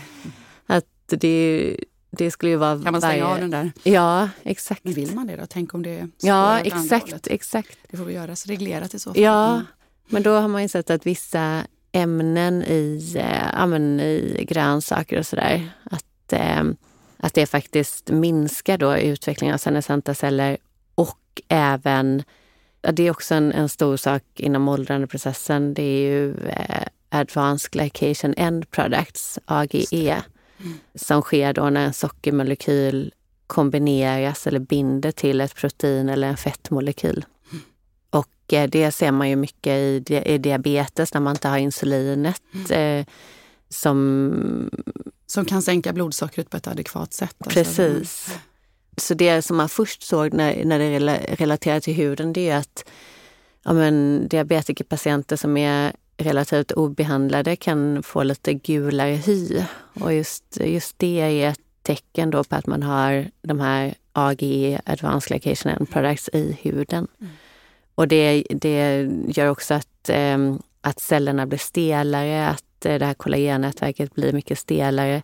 att 0.68 0.86
det, 1.08 1.78
det 2.18 2.32
skulle 2.32 2.50
ju 2.52 2.56
vara 2.58 2.84
Kan 2.84 2.92
man 2.92 3.02
stänga 3.02 3.24
varje- 3.24 3.34
av 3.36 3.40
den 3.40 3.52
där? 3.52 3.72
Ja, 3.84 4.30
exakt. 4.44 4.84
Men 4.84 4.94
vill 4.94 5.16
man 5.16 5.28
det 5.28 5.36
då? 5.36 5.46
Tänk 5.50 5.74
om 5.74 5.84
det 5.84 6.08
Ja, 6.22 6.60
exakt, 6.60 7.28
exakt. 7.28 7.78
Det 7.90 7.98
får 7.98 8.06
vi 8.06 8.14
göra 8.14 8.36
så 8.36 8.50
reglerat 8.50 8.94
i 8.94 9.00
så 9.00 9.14
fall. 9.14 9.24
Ja, 9.24 9.54
Mm. 9.54 9.66
men 10.10 10.24
då 10.24 10.32
har 10.36 10.48
man 10.48 10.62
ju 10.62 10.68
sett 10.68 10.90
att 10.90 11.06
vissa 11.06 11.64
ämnen 11.92 12.64
i, 12.64 13.16
men 13.68 14.00
i 14.00 14.46
grönsaker 14.50 15.20
och 15.20 15.26
sådär, 15.26 15.70
att, 15.92 16.34
eh, 16.34 16.64
att 17.18 17.34
det 17.34 17.46
faktiskt 17.46 18.10
minskar 18.12 18.78
då 18.78 18.98
utvecklingen 18.98 19.54
av 19.54 19.58
senescenta 19.58 20.14
celler 20.14 20.58
och 20.96 21.42
även, 21.48 22.24
ja, 22.82 22.92
det 22.92 23.04
är 23.08 23.12
också 23.12 23.36
en, 23.36 23.52
en 23.52 23.70
stor 23.70 23.98
sak 23.98 24.24
inom 24.36 24.68
åldrandeprocessen, 24.68 25.74
det 25.74 25.84
är 25.84 26.10
ju 26.10 26.48
eh, 26.48 26.84
Advanced 27.10 27.72
Glycation 27.72 28.34
End 28.38 28.72
Products, 28.72 29.40
AGE, 29.46 30.24
som 30.96 31.22
sker 31.22 31.54
då 31.54 31.70
när 31.70 31.86
en 31.86 31.94
sockermolekyl 31.94 33.14
kombineras 33.48 34.48
eller 34.48 34.60
binder 34.60 35.12
till 35.12 35.42
ett 35.42 35.56
protein 35.56 36.10
eller 36.10 36.28
en 36.28 36.38
fettmolekyl. 36.38 37.26
Och 38.10 38.54
eh, 38.54 38.70
det 38.70 38.92
ser 38.92 39.12
man 39.12 39.30
ju 39.30 39.36
mycket 39.36 39.72
i, 39.78 40.00
di- 40.00 40.24
i 40.26 40.38
diabetes 40.38 41.14
när 41.14 41.22
man 41.22 41.36
inte 41.36 41.48
har 41.48 41.58
insulinet. 41.58 42.42
Eh, 42.70 43.06
som, 43.70 44.70
Som 45.28 45.46
kan 45.46 45.62
sänka 45.62 45.94
blodsockret 45.94 46.50
på 46.50 46.58
ett 46.58 46.68
adekvat 46.68 47.14
sätt. 47.14 47.36
alltså. 47.40 47.60
precis. 47.60 48.30
Så 48.98 49.14
det 49.14 49.42
som 49.42 49.58
man 49.58 49.70
först 49.70 50.04
såg 50.04 50.34
när, 50.34 50.66
när 50.66 50.80
det 50.80 50.86
är 50.86 51.00
rela- 51.00 51.36
relaterat 51.36 51.84
till 51.84 51.94
huden 51.94 52.34
det 52.34 52.50
är 52.50 52.58
att 52.58 52.86
ja, 53.64 53.74
men, 53.74 54.28
diabetikerpatienter 54.28 55.36
som 55.36 55.58
är 55.58 55.94
relativt 56.18 56.72
obehandlade 56.72 57.56
kan 57.56 58.04
få 58.04 58.24
lite 58.24 58.54
gulare 58.54 59.12
hy. 59.12 59.64
Och 60.00 60.14
just, 60.14 60.58
just 60.62 61.00
det 61.00 61.20
är 61.20 61.50
ett 61.50 61.60
tecken 61.82 62.30
då 62.30 62.44
på 62.44 62.56
att 62.56 62.68
man 62.68 62.84
har 62.84 63.26
de 63.42 63.60
här 63.60 63.96
AGE, 64.14 64.82
Advanced 64.86 65.28
Glycation 65.28 65.72
End 65.72 65.90
Products, 65.90 66.30
i 66.34 66.58
huden. 66.62 67.08
Och 67.96 68.08
det, 68.08 68.44
det 68.50 69.10
gör 69.28 69.50
också 69.50 69.74
att, 69.74 70.10
eh, 70.10 70.38
att 70.82 71.00
cellerna 71.00 71.46
blir 71.46 71.60
stelare, 71.60 72.48
att 72.48 72.86
eh, 72.86 73.00
det 73.00 73.06
här 73.06 73.14
kollagennätverket 73.14 74.16
blir 74.16 74.34
mycket 74.34 74.60
stelare. 74.60 75.22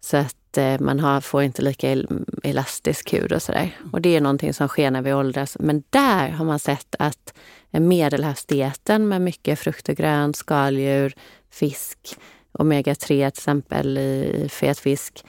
Så 0.00 0.16
att 0.16 0.58
eh, 0.58 0.80
man 0.80 1.00
har, 1.00 1.20
får 1.20 1.42
inte 1.42 1.62
lika 1.62 2.04
elastisk 2.42 3.12
hud 3.12 3.32
och 3.32 3.42
sådär. 3.42 3.76
Och 3.92 4.00
det 4.00 4.16
är 4.16 4.20
någonting 4.20 4.54
som 4.54 4.68
sker 4.68 4.90
när 4.90 5.02
vi 5.02 5.12
åldras. 5.12 5.56
Men 5.60 5.82
där 5.90 6.28
har 6.28 6.44
man 6.44 6.58
sett 6.58 6.94
att 6.98 7.34
medelhavsdieten 7.80 9.08
med 9.08 9.20
mycket 9.20 9.58
frukt 9.58 9.88
och 9.88 9.96
grönt, 9.96 10.36
skaldjur, 10.36 11.14
fisk, 11.50 12.16
omega-3 12.52 13.06
till 13.06 13.22
exempel 13.22 13.98
i 13.98 14.48
fet 14.50 14.78
fisk, 14.78 15.24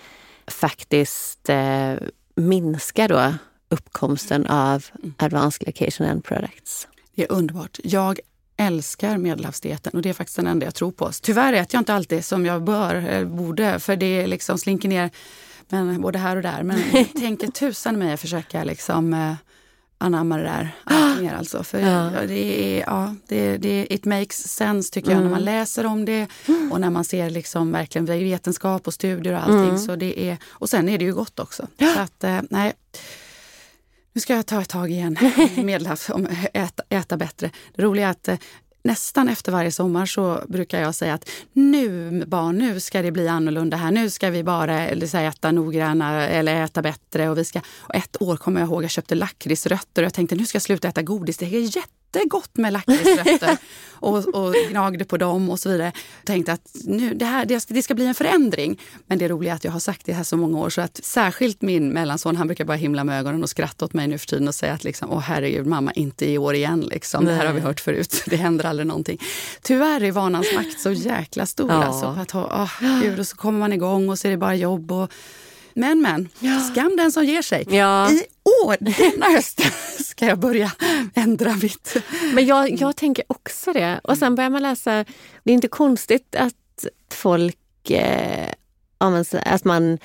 faktiskt 0.48 1.50
eh, 1.50 1.94
minskar 2.36 3.08
då 3.08 3.34
uppkomsten 3.70 4.48
av 4.48 4.86
advanced 5.18 5.66
glycation 5.66 6.08
end 6.08 6.24
products. 6.24 6.88
Det 7.16 7.24
är 7.24 7.32
underbart. 7.32 7.80
Jag 7.84 8.20
älskar 8.58 9.18
medelhavsdieten 9.18 9.94
och 9.94 10.02
det 10.02 10.10
är 10.10 10.14
faktiskt 10.14 10.36
den 10.36 10.48
enda 10.48 10.66
jag 10.66 10.76
tror 10.76 10.92
på. 10.92 11.12
Tyvärr 11.22 11.54
äter 11.54 11.76
jag 11.76 11.82
inte 11.82 11.94
alltid 11.94 12.26
som 12.26 12.46
jag 12.46 12.64
bör, 12.64 12.96
eller 12.96 13.26
borde, 13.26 13.80
för 13.80 13.96
det 13.96 14.28
liksom 14.28 14.58
slinker 14.58 14.90
ner 14.90 15.10
men, 15.70 16.02
både 16.02 16.20
här 16.20 16.36
och 16.36 16.42
där. 16.42 16.64
Men 16.64 16.80
jag 16.94 17.14
tänker 17.22 17.48
tusan 17.48 18.00
mig 18.00 18.14
att 18.14 18.20
försöka 18.20 18.64
liksom, 18.64 19.14
eh, 19.14 19.34
anamma 19.98 20.38
det 20.38 20.44
där 20.44 20.76
allt 20.84 21.22
mer 21.22 21.34
alltså. 21.34 21.64
För 21.64 21.80
ja. 21.80 22.12
det 22.28 22.78
är, 22.78 22.80
ja, 22.88 23.16
det, 23.28 23.58
det, 23.58 23.94
it 23.94 24.06
makes 24.06 24.48
sense 24.48 24.94
tycker 24.94 25.12
jag 25.12 25.18
när 25.18 25.30
man 25.30 25.42
mm. 25.42 25.46
läser 25.46 25.86
om 25.86 26.06
det 26.06 26.28
och 26.72 26.82
när 26.82 26.90
man 26.90 27.06
ser 27.06 27.30
liksom 27.30 27.72
verkligen 27.72 28.06
vetenskap 28.06 28.88
och 28.88 28.94
studier 28.94 29.34
och 29.34 29.40
allting. 29.40 29.70
Mm. 29.70 29.78
Så 29.78 29.96
det 29.96 30.30
är, 30.30 30.38
och 30.50 30.70
sen 30.70 30.90
är 30.90 30.98
det 30.98 31.06
ju 31.06 31.14
gott 31.14 31.40
också. 31.40 31.68
Så 31.80 32.00
att, 32.00 32.24
eh, 32.24 32.40
nej. 32.50 32.74
Nu 34.16 34.22
ska 34.22 34.36
jag 34.36 34.46
ta 34.46 34.62
ett 34.62 34.70
tag 34.70 34.92
igen, 34.92 35.18
medelhavs, 35.56 36.10
om 36.10 36.28
äta, 36.54 36.84
äta 36.90 37.18
bättre. 37.18 37.52
Det 37.76 37.84
roliga 37.84 38.08
är 38.08 38.12
att 38.12 38.28
eh, 38.28 38.38
nästan 38.84 39.30
efter 39.30 39.52
varje 39.52 39.72
sommar 39.72 40.06
så 40.06 40.42
brukar 40.48 40.82
jag 40.82 40.96
säga 40.96 41.14
att 41.14 41.30
nu 41.54 42.26
barn, 42.26 42.58
nu 42.58 42.80
ska 42.80 43.02
det 43.02 43.12
bli 43.12 43.28
annorlunda 43.28 43.78
här. 43.78 43.92
Nu 43.92 44.10
ska 44.10 44.30
vi 44.30 44.44
bara 44.44 44.80
eller 44.80 45.08
så 45.08 45.18
här, 45.18 45.28
äta 45.28 45.52
noggrannare 45.52 46.28
eller 46.28 46.64
äta 46.64 46.82
bättre. 46.82 47.30
Och, 47.30 47.38
vi 47.38 47.46
ska, 47.46 47.62
och 47.80 47.96
ett 47.96 48.22
år 48.22 48.38
kommer 48.38 48.62
jag 48.62 48.70
ihåg, 48.70 48.84
jag 48.84 48.92
köpte 48.92 49.16
lakritsrötter 49.16 50.02
och 50.02 50.06
jag 50.06 50.14
tänkte 50.14 50.36
nu 50.36 50.46
ska 50.46 50.56
jag 50.56 50.64
sluta 50.64 50.88
äta 50.88 51.02
godis. 51.02 51.38
Det 51.38 51.46
är 51.46 51.78
jätte 51.78 52.03
jättegott 52.14 52.58
med 52.58 52.74
lakritsrötter 52.74 53.58
och, 53.92 54.18
och 54.18 54.56
gnagde 54.70 55.06
på 55.06 55.18
dem 55.18 55.50
och 55.50 55.60
så 55.60 55.70
vidare. 55.70 55.92
Tänkte 56.24 56.54
att 56.54 56.76
nu, 56.84 57.14
det, 57.14 57.26
här, 57.26 57.46
det 57.46 57.60
ska, 57.60 57.74
det, 57.74 57.84
ska, 57.84 57.94
bli 57.94 58.06
en 58.06 58.16
förändring. 58.16 58.80
Men 59.08 59.18
det 59.18 59.28
roliga 59.28 59.52
är 59.52 59.56
att 59.56 59.64
jag 59.64 59.72
har 59.72 59.80
sagt 59.80 60.06
det 60.06 60.14
här 60.14 60.24
så 60.24 60.38
många 60.38 60.60
år 60.60 60.70
så 60.70 60.82
att 60.82 61.00
särskilt 61.04 61.62
min 61.62 61.90
mellanson, 61.90 62.36
han 62.36 62.48
brukar 62.48 62.66
bara 62.66 62.78
himla 62.78 63.04
med 63.04 63.20
ögonen 63.20 63.44
och 63.44 63.50
skratta 63.50 63.86
åt 63.86 63.94
mig 63.94 64.08
nu 64.08 64.18
för 64.18 64.28
tiden 64.28 64.48
och 64.48 64.56
säga 64.56 64.74
att 64.74 64.84
liksom, 64.84 65.12
åh 65.12 65.20
herregud 65.20 65.68
mamma, 65.68 65.92
inte 65.92 66.30
i 66.30 66.38
år 66.38 66.56
igen. 66.56 66.82
Liksom. 66.82 67.26
Det 67.26 67.34
här 67.34 67.46
har 67.46 67.54
vi 67.54 67.60
hört 67.60 67.80
förut. 67.80 68.24
Det 68.30 68.36
händer 68.36 68.66
aldrig 68.66 68.88
någonting. 68.88 69.18
Tyvärr 69.62 70.04
är 70.04 70.12
vanans 70.12 70.48
makt 70.56 70.80
så 70.80 70.92
jäkla 70.92 71.46
stor. 71.46 71.72
Ja. 71.72 71.84
Alltså, 71.84 72.06
att, 72.06 72.36
åh, 72.36 73.02
gud, 73.02 73.20
och 73.20 73.28
så 73.28 73.36
kommer 73.36 73.60
man 73.60 73.74
igång 73.74 74.10
och 74.10 74.20
så 74.20 74.28
är 74.28 74.32
det 74.32 74.38
bara 74.38 74.56
jobb. 74.56 74.92
och 74.92 75.12
men, 75.76 76.02
men, 76.02 76.30
ja. 76.40 76.60
skam 76.60 76.96
den 76.98 77.12
som 77.12 77.26
ger 77.26 77.42
sig. 77.42 77.66
Ja. 77.70 78.12
I 78.12 78.24
år, 78.66 78.78
denna 78.80 79.26
höst, 79.26 79.62
ska 80.06 80.26
jag 80.26 80.40
börja 80.40 80.72
ändra 81.14 81.56
mitt... 81.56 81.98
Men 82.34 82.46
jag, 82.46 82.82
jag 82.82 82.96
tänker 82.96 83.26
också 83.28 83.74
det. 83.74 84.00
Och 84.04 84.18
sen 84.18 84.36
börjar 84.36 84.50
man 84.50 84.64
läsa, 84.64 85.06
det 85.44 85.52
är 85.52 85.54
inte 85.54 85.68
konstigt 85.68 86.36
att 86.36 86.86
folk, 87.12 87.90
eh, 87.90 88.50
att 89.46 89.64
man 89.64 89.98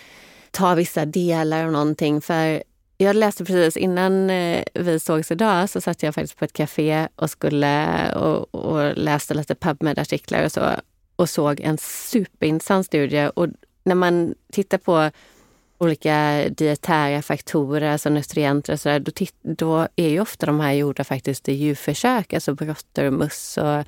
tar 0.51 0.77
vissa 0.77 1.05
delar 1.05 1.65
av 1.65 1.73
någonting. 1.73 2.21
För 2.21 2.63
jag 2.97 3.17
läste 3.17 3.45
precis 3.45 3.77
innan 3.77 4.31
eh, 4.31 4.65
vi 4.75 5.01
sågs 5.01 5.31
idag 5.31 5.71
så 5.71 5.81
satt 5.81 6.03
jag 6.03 6.15
faktiskt 6.15 6.39
på 6.39 6.45
ett 6.45 6.53
café 6.53 7.09
och 7.17 7.31
skulle 7.31 8.13
och, 8.13 8.55
och 8.55 8.97
läste 8.97 9.35
lite 9.35 9.55
PubMed-artiklar 9.55 10.45
och 10.45 10.53
så 10.53 10.61
och 11.17 11.31
såg 11.31 11.61
en 11.61 11.79
superintressant 11.79 12.87
studie. 12.87 13.31
Och 13.35 13.47
när 13.85 13.95
man 13.95 14.35
tittar 14.53 14.79
på 14.79 15.11
olika 15.79 16.45
dietära 16.49 17.23
faktorer, 17.23 17.93
alltså 17.93 18.11
nutrienter 18.11 18.73
och 18.73 18.81
sådär, 18.81 18.99
då, 18.99 19.13
då 19.43 19.89
är 19.97 20.09
ju 20.09 20.21
ofta 20.21 20.47
de 20.47 20.61
här 20.61 20.73
gjorda 20.73 21.05
faktiskt 21.05 21.49
i 21.49 21.53
djurförsök, 21.53 22.33
alltså 22.33 22.57
på 22.57 22.65
råttor 22.65 23.05
och 23.05 23.13
möss. 23.13 23.59
Och 23.59 23.85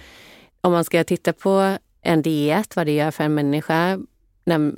om 0.61 0.73
man 0.73 0.85
ska 0.85 1.05
titta 1.05 1.33
på 1.33 1.77
en 2.03 2.23
diet, 2.23 2.77
vad 2.77 2.87
det 2.87 2.93
gör 2.93 3.11
för 3.11 3.25
en 3.25 3.35
människa 3.35 3.99
när, 4.45 4.73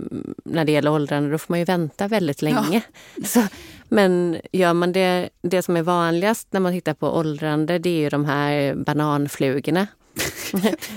när 0.44 0.64
det 0.64 0.72
gäller 0.72 0.90
åldrande, 0.90 1.30
då 1.30 1.38
får 1.38 1.52
man 1.52 1.58
ju 1.58 1.64
vänta 1.64 2.08
väldigt 2.08 2.42
länge. 2.42 2.82
Ja. 3.16 3.22
Så, 3.24 3.42
men 3.88 4.36
gör 4.52 4.72
man 4.72 4.92
det, 4.92 5.28
det 5.42 5.62
som 5.62 5.76
är 5.76 5.82
vanligast 5.82 6.48
när 6.50 6.60
man 6.60 6.72
tittar 6.72 6.94
på 6.94 7.16
åldrande, 7.16 7.78
det 7.78 7.90
är 7.90 8.00
ju 8.00 8.08
de 8.08 8.24
här 8.24 8.74
bananflugorna. 8.74 9.86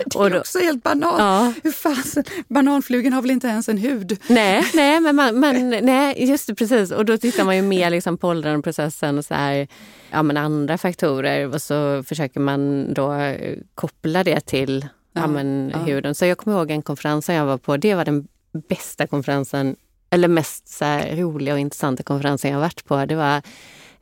Det 0.06 0.16
är 0.16 0.40
också 0.40 0.60
helt 0.60 0.84
banalt. 0.84 1.20
Ja. 1.20 1.54
Hur 1.64 1.72
fasen, 1.72 2.24
bananflugan 2.48 3.14
har 3.14 3.22
väl 3.22 3.32
inte 3.32 3.48
ens 3.48 3.70
en 3.70 3.78
hud? 3.78 4.20
Nej, 4.28 4.64
nej, 4.74 5.00
men, 5.00 5.16
man, 5.16 5.40
man, 5.40 5.70
nej 5.70 6.30
just 6.30 6.48
det, 6.48 6.56
precis. 6.56 6.92
Och 6.92 7.06
då 7.06 7.18
tittar 7.18 7.44
man 7.44 7.56
ju 7.56 7.62
mer 7.62 7.90
liksom 7.90 8.18
på 8.18 8.28
åldrandeprocessen 8.28 9.18
och 9.18 9.26
så 9.26 9.34
här, 9.34 9.68
ja, 10.12 10.24
men 10.24 10.38
andra 10.38 10.78
faktorer 10.78 11.54
och 11.54 11.62
så 11.62 12.04
försöker 12.04 12.40
man 12.40 12.94
då 12.94 13.36
koppla 13.76 14.24
det 14.24 14.40
till 14.40 14.88
ja, 15.14 15.22
ja, 15.22 15.28
men, 15.28 15.72
ja. 15.74 15.80
huden. 15.80 16.16
Så 16.16 16.26
jag 16.26 16.38
kommer 16.38 16.58
ihåg 16.58 16.72
en 16.72 16.82
konferens 16.82 17.30
jag 17.30 17.46
var 17.46 17.58
på. 17.58 17.78
Det 17.78 17.96
var 17.96 18.06
den 18.06 18.28
bästa 18.70 19.08
konferensen, 19.08 19.76
eller 20.10 20.28
mest 20.28 20.68
så 20.68 20.86
här, 20.86 21.16
roliga 21.16 21.54
och 21.54 21.60
intressanta 21.60 22.04
konferensen 22.04 22.52
jag 22.52 22.60
varit 22.60 22.86
på. 22.86 23.06
Det 23.06 23.16
var 23.16 23.42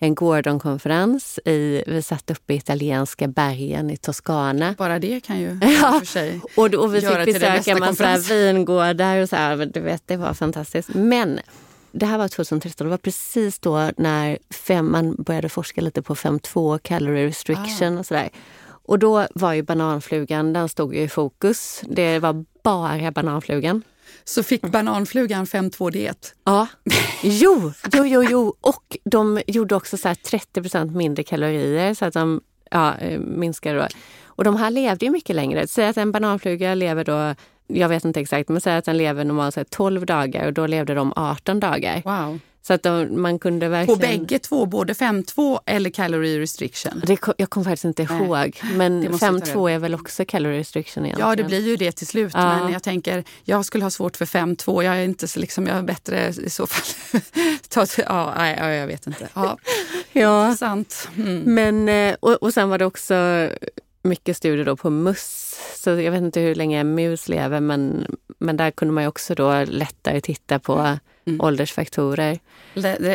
en 0.04 0.16
Gordon-konferens. 0.16 1.40
vi 1.46 2.02
satt 2.06 2.32
uppe 2.32 2.54
i 2.54 2.58
italienska 2.58 3.28
bergen 3.28 3.90
i 3.90 3.98
Toscana. 3.98 4.76
Bara 4.78 5.00
det 5.00 5.20
kan 5.20 5.40
ju 5.40 5.60
ja. 5.62 6.00
för 6.00 6.06
sig 6.06 6.42
och, 6.56 6.74
och 6.74 6.96
vi 6.96 7.02
fick 7.02 7.26
besöka 7.26 7.76
massa 7.76 8.18
vingårdar 8.18 9.22
och 9.22 9.30
så 9.30 9.36
här, 9.36 9.66
du 9.66 9.80
vet, 9.80 10.04
det 10.06 10.18
var 10.18 10.34
fantastiskt. 10.34 10.90
Men 10.94 11.40
det 11.92 12.06
här 12.06 12.18
var 12.18 12.28
2013, 12.28 12.88
det 12.88 12.92
var 12.92 12.98
precis 12.98 13.60
då 13.60 13.92
när 13.98 14.38
fem, 14.50 14.92
man 14.92 15.16
började 15.16 15.50
forska 15.50 15.82
lite 15.82 16.02
på 16.02 16.16
5.2 16.16 16.80
calorie 16.80 17.28
restriction 17.28 17.98
ah. 17.98 18.00
och 18.00 18.06
sådär. 18.06 18.30
Och 18.86 19.00
då 19.00 19.28
var 19.36 19.54
ju 19.54 19.64
bananflugan, 19.64 20.54
den 20.54 20.70
stod 20.70 20.96
ju 20.96 21.02
i 21.02 21.08
fokus. 21.08 21.82
Det 21.88 22.20
var 22.20 22.46
bara 22.64 23.12
bananflugan 23.12 23.82
så 24.26 24.44
fick 24.44 24.62
bananflugan 24.62 25.46
5-2-diet. 25.46 26.36
Ja. 26.44 26.68
Jo, 27.24 27.72
jo, 27.94 28.06
jo, 28.06 28.24
jo. 28.24 28.56
Och 28.62 28.98
de 29.04 29.42
gjorde 29.48 29.76
också 29.76 29.98
så 29.98 30.08
30% 30.08 30.96
mindre 30.96 31.24
kalorier 31.24 31.94
så 31.94 32.06
att 32.06 32.14
de 32.14 32.42
ja, 32.72 32.96
eh, 32.98 33.20
minskade. 33.20 33.80
Då. 33.80 33.88
Och 34.26 34.44
de 34.44 34.56
här 34.56 34.72
levde 34.72 35.06
ju 35.06 35.12
mycket 35.12 35.36
längre. 35.36 35.68
Säg 35.68 35.88
att 35.88 35.98
en 35.98 36.12
bananfluga 36.12 36.76
lever 36.76 37.04
då, 37.04 37.36
jag 37.68 37.90
vet 37.90 38.06
inte 38.06 38.20
exakt, 38.20 38.50
men 38.50 38.62
säg 38.62 38.76
att 38.76 38.86
den 38.86 38.98
lever 38.98 39.26
normalt 39.26 39.54
sett 39.54 39.70
12 39.70 40.06
dagar 40.06 40.46
och 40.46 40.54
då 40.54 40.68
levde 40.68 40.94
de 40.94 41.14
18 41.16 41.60
dagar. 41.60 42.02
Wow. 42.06 42.40
Så 42.68 42.74
att 42.74 42.86
man 43.12 43.40
kunde 43.40 43.68
verkligen... 43.68 44.00
På 44.00 44.08
bägge 44.08 44.40
två, 44.40 44.66
både 44.66 44.94
5-2 44.94 45.60
eller 45.66 45.90
calorie 45.90 46.40
restriction? 46.40 47.02
Det, 47.06 47.20
jag 47.38 47.50
kommer 47.50 47.64
faktiskt 47.64 47.86
inte 47.86 48.08
Nej. 48.10 48.24
ihåg. 48.24 48.62
Men 48.74 49.04
5-2 49.04 49.72
är 49.72 49.80
väl 49.80 49.96
också 49.96 50.26
calorie 50.26 50.60
restriction 50.60 51.06
egentligen? 51.06 51.30
Ja, 51.30 51.36
det 51.36 51.44
blir 51.44 51.68
ju 51.68 51.76
det 51.76 51.92
till 51.92 52.08
slut. 52.08 52.32
Ja. 52.34 52.64
Men 52.64 52.74
jag 52.74 52.84
tänker, 52.84 53.24
jag 53.44 53.66
skulle 53.66 53.86
ha 53.86 53.90
svårt 53.90 54.18
för 54.18 54.26
5-2. 54.26 54.84
Jag 54.84 54.96
är 54.96 55.04
inte 55.04 55.28
så 55.28 55.40
liksom, 55.40 55.68
jag 55.68 55.78
är 55.78 55.82
bättre 55.82 56.28
i 56.30 56.50
så 56.50 56.68
fall. 56.68 57.22
ja, 57.98 58.50
ja, 58.50 58.70
jag 58.70 58.88
vet 58.88 59.08
inte. 59.08 59.28
Ja, 59.34 59.58
ja. 60.12 60.46
Intressant. 60.46 61.10
Mm. 61.18 61.56
Men, 61.56 61.90
eh, 61.90 62.16
och, 62.20 62.34
och 62.34 62.54
sen 62.54 62.70
var 62.70 62.78
det 62.78 62.86
också 62.86 63.50
mycket 64.04 64.38
studier 64.38 64.66
då 64.66 64.76
på 64.76 64.90
möss. 64.90 65.60
Så 65.84 65.90
jag 65.90 66.12
vet 66.12 66.22
inte 66.22 66.40
hur 66.40 66.56
länge 66.56 66.84
mus 66.84 67.30
lever 67.30 67.60
men, 67.60 68.06
men 68.38 68.58
där 68.58 68.72
kunde 68.72 68.94
man 68.94 69.04
ju 69.04 69.08
också 69.08 69.36
då 69.36 69.64
lättare 69.64 70.22
titta 70.22 70.60
på 70.60 70.98
mm. 71.26 71.42
åldersfaktorer. 71.42 72.40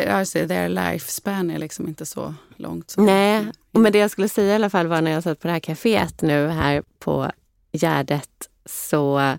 Alltså, 0.07 0.47
their 0.47 0.69
lifespan 0.69 1.51
är 1.51 1.59
liksom 1.59 1.87
inte 1.87 2.05
så 2.05 2.33
långt. 2.55 2.89
Så. 2.89 3.01
Nej, 3.01 3.45
men 3.71 3.91
det 3.91 3.97
jag 3.97 4.11
skulle 4.11 4.29
säga 4.29 4.51
i 4.51 4.55
alla 4.55 4.69
fall 4.69 4.87
var 4.87 5.01
när 5.01 5.11
jag 5.11 5.23
satt 5.23 5.39
på 5.39 5.47
det 5.47 5.51
här 5.51 5.59
kaféet 5.59 6.21
nu 6.21 6.47
här 6.47 6.83
på 6.99 7.31
Gärdet 7.71 8.49
så 8.65 9.37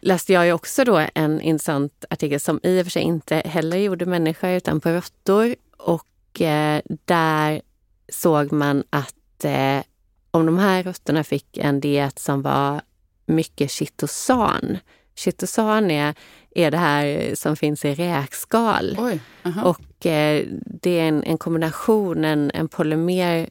läste 0.00 0.32
jag 0.32 0.46
ju 0.46 0.52
också 0.52 0.84
då 0.84 1.06
en 1.14 1.40
intressant 1.40 2.04
artikel 2.10 2.40
som 2.40 2.60
i 2.62 2.80
och 2.80 2.84
för 2.86 2.90
sig 2.90 3.02
inte 3.02 3.42
heller 3.44 3.76
gjorde 3.76 4.06
människa 4.06 4.50
utan 4.50 4.80
på 4.80 4.90
råttor. 4.90 5.54
Och 5.76 6.40
eh, 6.40 6.82
där 7.04 7.60
såg 8.08 8.52
man 8.52 8.84
att 8.90 9.44
eh, 9.44 9.82
om 10.30 10.46
de 10.46 10.58
här 10.58 10.82
råttorna 10.82 11.24
fick 11.24 11.56
en 11.56 11.80
diet 11.80 12.18
som 12.18 12.42
var 12.42 12.80
mycket 13.26 13.70
chitosan. 13.70 14.78
Chitosan 15.14 15.90
är 15.90 16.14
är 16.54 16.70
det 16.70 16.76
här 16.76 17.34
som 17.34 17.56
finns 17.56 17.84
i 17.84 17.94
räkskal. 17.94 18.96
Oj, 18.98 19.20
och 19.64 20.06
eh, 20.06 20.44
det 20.64 21.00
är 21.00 21.08
en, 21.08 21.22
en 21.22 21.38
kombination, 21.38 22.24
en, 22.24 22.50
en 22.54 22.68
polymer 22.68 23.48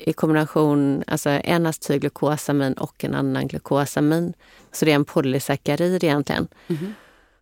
i 0.00 0.12
kombination, 0.12 1.04
alltså 1.06 1.30
en 1.30 1.66
acetylglukosamin 1.66 2.72
och 2.72 3.04
en 3.04 3.14
annan 3.14 3.48
glukosamin. 3.48 4.32
Så 4.72 4.84
det 4.84 4.90
är 4.90 4.94
en 4.94 5.04
polysackarid 5.04 6.04
egentligen. 6.04 6.48
Mm. 6.68 6.94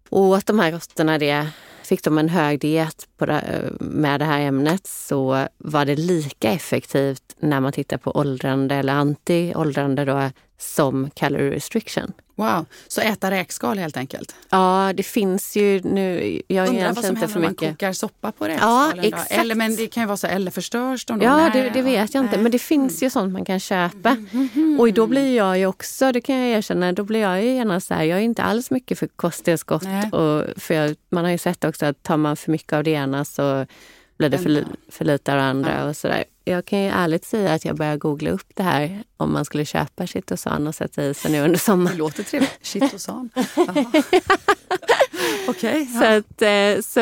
Och 0.09 0.23
åt 0.23 0.47
de 0.47 0.59
här 0.59 0.73
råttorna 0.73 1.19
det, 1.19 1.49
fick 1.85 2.05
de 2.05 2.19
en 2.19 2.29
hög 2.29 2.61
diet 2.61 3.09
det, 3.19 3.71
med 3.81 4.21
det 4.21 4.25
här 4.25 4.41
ämnet 4.41 4.87
så 4.87 5.47
var 5.59 5.85
det 5.85 5.97
lika 5.97 6.53
effektivt 6.53 7.37
när 7.39 7.61
man 7.61 7.73
tittar 7.73 7.99
på 7.99 8.17
åldrande 8.17 8.75
eller 8.75 8.93
anti-åldrande 8.93 10.05
då, 10.05 10.31
som 10.59 11.11
calorie 11.11 11.51
restriction. 11.51 12.13
Wow, 12.35 12.67
så 12.89 13.01
äta 13.01 13.31
räkskal 13.31 13.79
helt 13.79 13.97
enkelt? 13.97 14.35
Ja, 14.51 14.93
det 14.95 15.03
finns 15.03 15.57
ju 15.57 15.81
nu. 15.81 16.41
Jag 16.49 16.69
Undrar 16.69 16.87
vad 16.87 17.05
som 17.05 17.17
händer 17.17 17.27
för 17.29 17.37
om 17.37 17.43
man 17.43 17.55
kokar 17.55 17.93
soppa 17.93 18.33
på 18.33 18.45
räkskalen? 18.45 18.97
Ja, 18.97 19.03
då? 19.03 19.09
exakt. 19.09 19.33
Eller, 19.33 19.55
men 19.55 19.77
det 19.77 19.87
kan 19.87 20.03
ju 20.03 20.07
vara 20.07 20.17
så, 20.17 20.27
eller 20.27 20.51
förstörs 20.51 21.05
de 21.05 21.19
då? 21.19 21.25
Ja, 21.25 21.51
det, 21.53 21.71
det 21.71 21.83
vet 21.83 22.15
jag 22.15 22.25
inte. 22.25 22.39
Men 22.39 22.53
det 22.53 22.59
finns 22.59 23.03
ju 23.03 23.11
sånt 23.11 23.33
man 23.33 23.45
kan 23.45 23.61
köpa. 23.61 24.17
Och 24.79 24.93
då 24.93 25.07
blir 25.07 25.37
jag 25.37 25.59
ju 25.59 25.67
också, 25.67 26.13
det 26.13 26.21
kan 26.21 26.37
jag 26.37 26.59
erkänna, 26.59 26.93
då 26.93 27.05
blir 27.05 27.21
jag 27.21 27.45
ju 27.45 27.55
gärna 27.55 27.81
så 27.81 27.95
här, 27.95 28.05
jag 28.05 28.19
är 28.19 28.23
inte 28.23 28.43
alls 28.43 28.71
mycket 28.71 28.99
för 28.99 29.07
kosttillskott. 29.07 29.85
Och 30.13 30.45
för 30.57 30.75
jag, 30.75 30.97
man 31.11 31.25
har 31.25 31.31
ju 31.31 31.39
sett 31.39 31.65
också 31.65 31.87
att 31.87 32.03
tar 32.03 32.17
man 32.17 32.37
för 32.37 32.53
mycket 32.53 32.73
av 32.73 32.85
det 32.85 32.91
ena 32.91 33.25
så 33.25 33.67
blir 34.19 34.29
det 34.29 34.39
för, 34.39 34.65
för 34.91 35.05
lite 35.05 35.33
av 35.33 35.39
det 35.39 35.45
andra 35.45 35.89
och 35.89 35.97
sådär. 35.97 36.25
Jag 36.49 36.65
kan 36.65 36.79
ju 36.83 36.89
ärligt 36.89 37.25
säga 37.25 37.53
att 37.53 37.65
jag 37.65 37.77
börjar 37.77 37.97
googla 37.97 38.31
upp 38.31 38.47
det 38.55 38.63
här 38.63 39.03
om 39.17 39.33
man 39.33 39.45
skulle 39.45 39.65
köpa 39.65 40.07
Chitosan 40.07 40.67
och 40.67 40.75
sätta 40.75 41.05
i 41.05 41.15
sig 41.15 41.33
nu 41.33 41.39
under 41.39 41.51
Det 41.53 41.59
sommaren. 41.59 41.97
låter 41.97 42.23
trevligt. 42.23 42.59
Chitosan. 42.67 43.31
Okej. 45.49 45.87
Så, 45.87 46.05
att, 46.05 46.43
eh, 46.43 46.81
så 46.83 47.01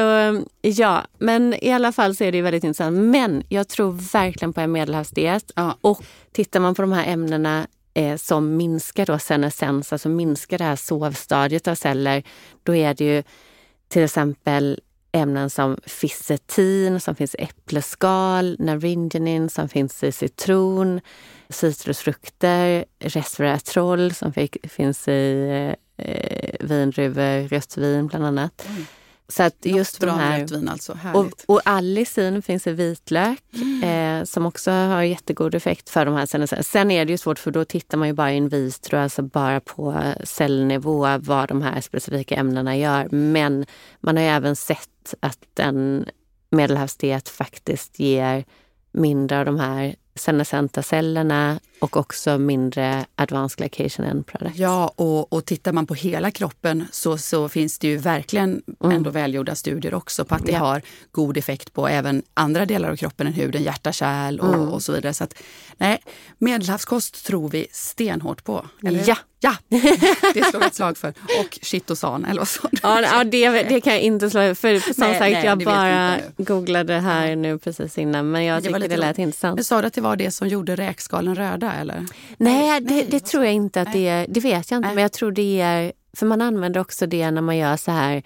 ja, 0.62 1.02
men 1.18 1.54
i 1.64 1.72
alla 1.72 1.92
fall 1.92 2.16
så 2.16 2.24
är 2.24 2.32
det 2.32 2.42
väldigt 2.42 2.64
intressant. 2.64 2.96
Men 2.98 3.42
jag 3.48 3.68
tror 3.68 3.92
verkligen 4.12 4.52
på 4.52 4.60
en 4.60 4.72
medelhavsdiet. 4.72 5.52
Ja. 5.54 5.76
Och 5.80 6.02
tittar 6.32 6.60
man 6.60 6.74
på 6.74 6.82
de 6.82 6.92
här 6.92 7.12
ämnena 7.12 7.66
eh, 7.94 8.16
som 8.16 8.56
minskar 8.56 9.06
då 9.06 9.18
senescens, 9.18 9.92
alltså 9.92 10.08
minskar 10.08 10.58
det 10.58 10.64
här 10.64 10.76
sovstadiet 10.76 11.68
av 11.68 11.74
celler, 11.74 12.22
då 12.62 12.74
är 12.74 12.94
det 12.94 13.04
ju 13.04 13.22
till 13.88 14.02
exempel 14.02 14.80
ämnen 15.16 15.50
som 15.50 15.76
fisetin 15.86 17.00
som 17.00 17.14
finns 17.14 17.34
i 17.34 17.42
äppleskal, 17.42 18.56
naringenin 18.58 19.48
som 19.50 19.68
finns 19.68 20.02
i 20.04 20.12
citron, 20.12 21.00
citrusfrukter, 21.48 22.84
resveratrol 22.98 24.14
som 24.14 24.32
finns 24.62 25.08
i 25.08 25.48
eh, 25.98 26.06
eh 26.06 26.56
vindruvor, 26.60 27.48
rött 27.48 27.76
vin 27.76 28.06
bland 28.06 28.26
annat. 28.26 28.68
Så 29.28 29.42
att 29.42 29.56
just 29.62 30.00
de 30.00 30.06
Bra 30.06 30.14
här... 30.14 30.46
vin 30.46 30.68
alltså. 30.68 30.98
Och, 31.14 31.32
och 31.46 31.60
allicin 31.64 32.42
finns 32.42 32.66
i 32.66 32.72
vitlök 32.72 33.42
eh, 33.84 34.24
som 34.24 34.46
också 34.46 34.70
har 34.70 35.02
jättegod 35.02 35.54
effekt 35.54 35.90
för 35.90 36.04
de 36.04 36.14
här 36.14 36.26
cellerna. 36.26 36.62
Sen 36.62 36.90
är 36.90 37.04
det 37.04 37.12
ju 37.12 37.18
svårt 37.18 37.38
för 37.38 37.50
då 37.50 37.64
tittar 37.64 37.98
man 37.98 38.08
ju 38.08 38.14
bara 38.14 38.32
in 38.32 38.48
vitro, 38.48 38.98
alltså 38.98 39.22
bara 39.22 39.60
på 39.60 40.02
cellnivå 40.24 41.18
vad 41.18 41.48
de 41.48 41.62
här 41.62 41.80
specifika 41.80 42.34
ämnena 42.34 42.76
gör. 42.76 43.08
Men 43.10 43.66
man 44.00 44.16
har 44.16 44.24
ju 44.24 44.30
även 44.30 44.56
sett 44.56 45.14
att 45.20 45.58
en 45.58 46.06
medelhavsdiet 46.50 47.28
faktiskt 47.28 47.98
ger 47.98 48.44
mindre 48.92 49.38
av 49.38 49.44
de 49.44 49.60
här 49.60 49.94
senescenta 50.16 50.82
cellerna 50.82 51.60
och 51.80 51.96
också 51.96 52.38
mindre 52.38 53.06
advanced 53.14 53.58
glycation 53.58 54.24
products. 54.24 54.58
Ja, 54.58 54.92
och, 54.96 55.32
och 55.32 55.44
tittar 55.44 55.72
man 55.72 55.86
på 55.86 55.94
hela 55.94 56.30
kroppen 56.30 56.84
så, 56.92 57.18
så 57.18 57.48
finns 57.48 57.78
det 57.78 57.88
ju 57.88 57.96
verkligen 57.96 58.62
ändå 58.84 59.10
välgjorda 59.10 59.54
studier 59.54 59.94
också 59.94 60.24
på 60.24 60.34
att 60.34 60.46
det 60.46 60.52
Ja. 60.52 60.58
har 60.58 60.82
god 61.12 61.36
effekt 61.36 61.72
på 61.72 61.88
även 61.88 62.22
andra 62.34 62.66
delar 62.66 62.90
av 62.90 62.96
kroppen 62.96 63.26
än 63.26 63.32
huden, 63.32 63.62
hjärta, 63.62 63.92
kärl 63.92 64.40
och, 64.40 64.74
och 64.74 64.82
så 64.82 64.92
vidare. 64.92 65.14
Så 65.14 65.24
att, 65.24 65.34
nej, 65.76 65.98
medelhavskost 66.38 67.26
tror 67.26 67.48
vi 67.48 67.66
stenhårt 67.72 68.44
på. 68.44 68.66
eller? 68.86 69.04
Ja. 69.06 69.16
Ja! 69.46 69.78
Det 70.34 70.44
slår 70.44 70.60
vi 70.60 70.66
ett 70.66 70.74
slag 70.74 70.96
för. 70.96 71.08
Och 71.40 71.58
chitosan, 71.62 72.24
eller 72.24 72.40
vad 72.40 72.48
sa 72.48 72.68
du? 72.72 72.78
Ja, 72.82 73.00
ja 73.02 73.24
det, 73.24 73.50
det 73.62 73.80
kan 73.80 73.92
jag 73.92 74.02
inte 74.02 74.30
slå 74.30 74.54
för 74.54 74.78
som 74.78 74.94
Nej, 74.96 75.18
sagt 75.18 75.20
nej, 75.20 75.44
jag 75.44 75.58
det 75.58 75.64
bara 75.64 76.16
googlade 76.36 76.94
här 76.94 77.36
nu 77.36 77.58
precis 77.58 77.98
innan 77.98 78.30
men 78.30 78.44
jag 78.44 78.62
Det 78.62 78.68
lite 78.68 78.88
det 78.88 78.96
lät 78.96 79.06
roligt. 79.06 79.18
intressant. 79.18 79.54
Men 79.54 79.64
sa 79.64 79.80
du 79.80 79.86
att 79.86 79.94
det 79.94 80.00
var 80.00 80.16
det 80.16 80.30
som 80.30 80.48
gjorde 80.48 80.76
räkskalen 80.76 81.34
röda 81.34 81.72
eller? 81.72 82.06
Nej, 82.36 82.80
det, 82.80 82.94
nej, 82.94 83.06
det 83.10 83.20
tror 83.20 83.44
jag 83.44 83.54
inte 83.54 83.80
att 83.82 83.92
det 83.92 84.08
är. 84.08 84.26
Det 84.28 84.40
vet 84.40 84.70
jag 84.70 84.78
inte 84.78 84.88
Nej. 84.88 84.94
men 84.94 85.02
jag 85.02 85.12
tror 85.12 85.30
det 85.32 85.60
är, 85.60 85.92
för 86.16 86.26
man 86.26 86.42
använder 86.42 86.80
också 86.80 87.06
det 87.06 87.30
när 87.30 87.42
man 87.42 87.56
gör 87.56 87.76
så 87.76 87.90
här 87.90 88.22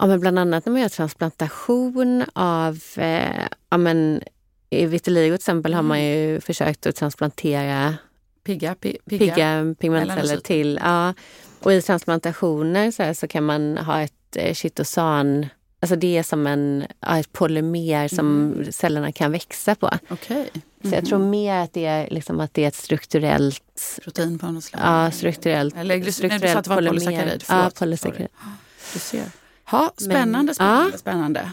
Ja, 0.00 0.06
men 0.06 0.20
bland 0.20 0.38
annat 0.38 0.66
när 0.66 0.72
man 0.72 0.82
gör 0.82 0.88
transplantation 0.88 2.24
av, 2.32 2.78
eh, 2.96 3.44
ja, 3.70 3.76
men, 3.76 4.22
i 4.70 4.86
vitiligo 4.86 5.28
till 5.28 5.34
exempel 5.34 5.74
har 5.74 5.82
man 5.82 6.04
ju 6.04 6.40
försökt 6.40 6.86
att 6.86 6.96
transplantera 6.96 7.94
Pigga? 8.48 8.74
pi- 8.74 8.96
pigga 9.08 9.34
Melanocyter. 9.36 9.74
pigmentceller 9.80 10.36
till. 10.40 10.80
Ja. 10.82 11.14
Och 11.62 11.72
i 11.72 11.82
transplantationer 11.82 12.90
så, 12.90 13.02
här, 13.02 13.14
så 13.14 13.28
kan 13.28 13.44
man 13.44 13.78
ha 13.78 14.00
ett 14.00 14.36
eh, 14.36 14.54
chitosan, 14.54 15.46
alltså 15.80 15.96
det 15.96 16.18
är 16.18 16.22
som 16.22 16.46
en, 16.46 16.84
ja, 17.00 17.18
ett 17.18 17.32
polymer 17.32 18.08
som 18.08 18.54
cellerna 18.70 19.12
kan 19.12 19.32
växa 19.32 19.74
på. 19.74 19.90
Okej. 20.10 20.50
Så 20.82 20.88
jag 20.94 21.06
tror 21.06 21.18
mer 21.18 21.54
att 21.58 21.72
det 21.72 21.84
är, 21.86 22.08
liksom, 22.10 22.40
att 22.40 22.54
det 22.54 22.64
är 22.64 22.68
ett 22.68 22.74
strukturellt, 22.74 23.98
Protein 24.04 24.38
på 24.38 24.46
något 24.46 24.64
slag? 24.64 24.82
ja, 24.84 25.10
strukturellt, 25.10 25.76
Eller 25.76 25.94
glyc- 25.94 25.98
nej, 25.98 26.06
du 26.06 26.12
sa 26.12 26.16
strukturellt 26.18 26.58
att 26.58 26.64
det 26.64 26.70
var 26.70 26.76
polysackarid. 26.88 27.44
Ja, 27.48 27.70
polysackarid. 27.78 28.28
Du 28.92 28.98
ser. 28.98 29.24
Ha, 29.64 29.92
spännande, 29.96 30.42
Men- 30.42 30.54
spännande, 30.54 30.90
ja. 30.92 30.98
spännande. 30.98 31.50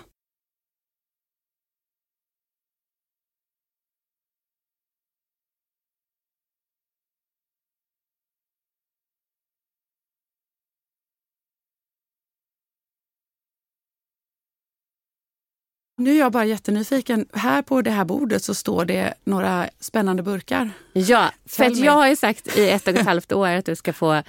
Nu 15.98 16.12
är 16.12 16.20
jag 16.20 16.32
bara 16.32 16.46
jättenyfiken. 16.46 17.26
Här 17.34 17.62
på 17.62 17.82
det 17.82 17.92
här 17.92 18.06
bordet 18.06 18.44
så 18.44 18.54
står 18.54 18.86
det 18.86 19.14
några 19.24 19.70
spännande 19.80 20.24
burkar. 20.24 20.70
Ja, 20.94 21.32
för 21.46 21.66
att 21.66 21.78
jag 21.78 21.92
har 21.92 22.08
ju 22.08 22.16
sagt 22.16 22.58
i 22.58 22.70
ett 22.70 22.88
och 22.88 22.94
ett 22.94 23.06
halvt 23.06 23.32
år 23.32 23.48
att 23.48 23.66
du 23.66 23.76
ska 23.76 23.94
få 23.94 24.24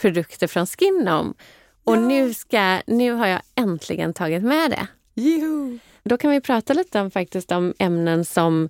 produkter 0.00 0.46
från 0.46 0.66
Skinom. 0.66 1.34
Och 1.84 1.98
nu, 1.98 2.34
ska, 2.34 2.80
nu 2.86 3.12
har 3.12 3.26
jag 3.26 3.40
äntligen 3.54 4.14
tagit 4.14 4.42
med 4.42 4.70
det. 4.70 4.86
Juhu. 5.14 5.78
Då 6.02 6.16
kan 6.16 6.30
vi 6.30 6.40
prata 6.40 6.72
lite 6.72 7.00
om 7.00 7.10
faktiskt 7.10 7.52
om 7.52 7.74
ämnen 7.78 8.24
som 8.24 8.68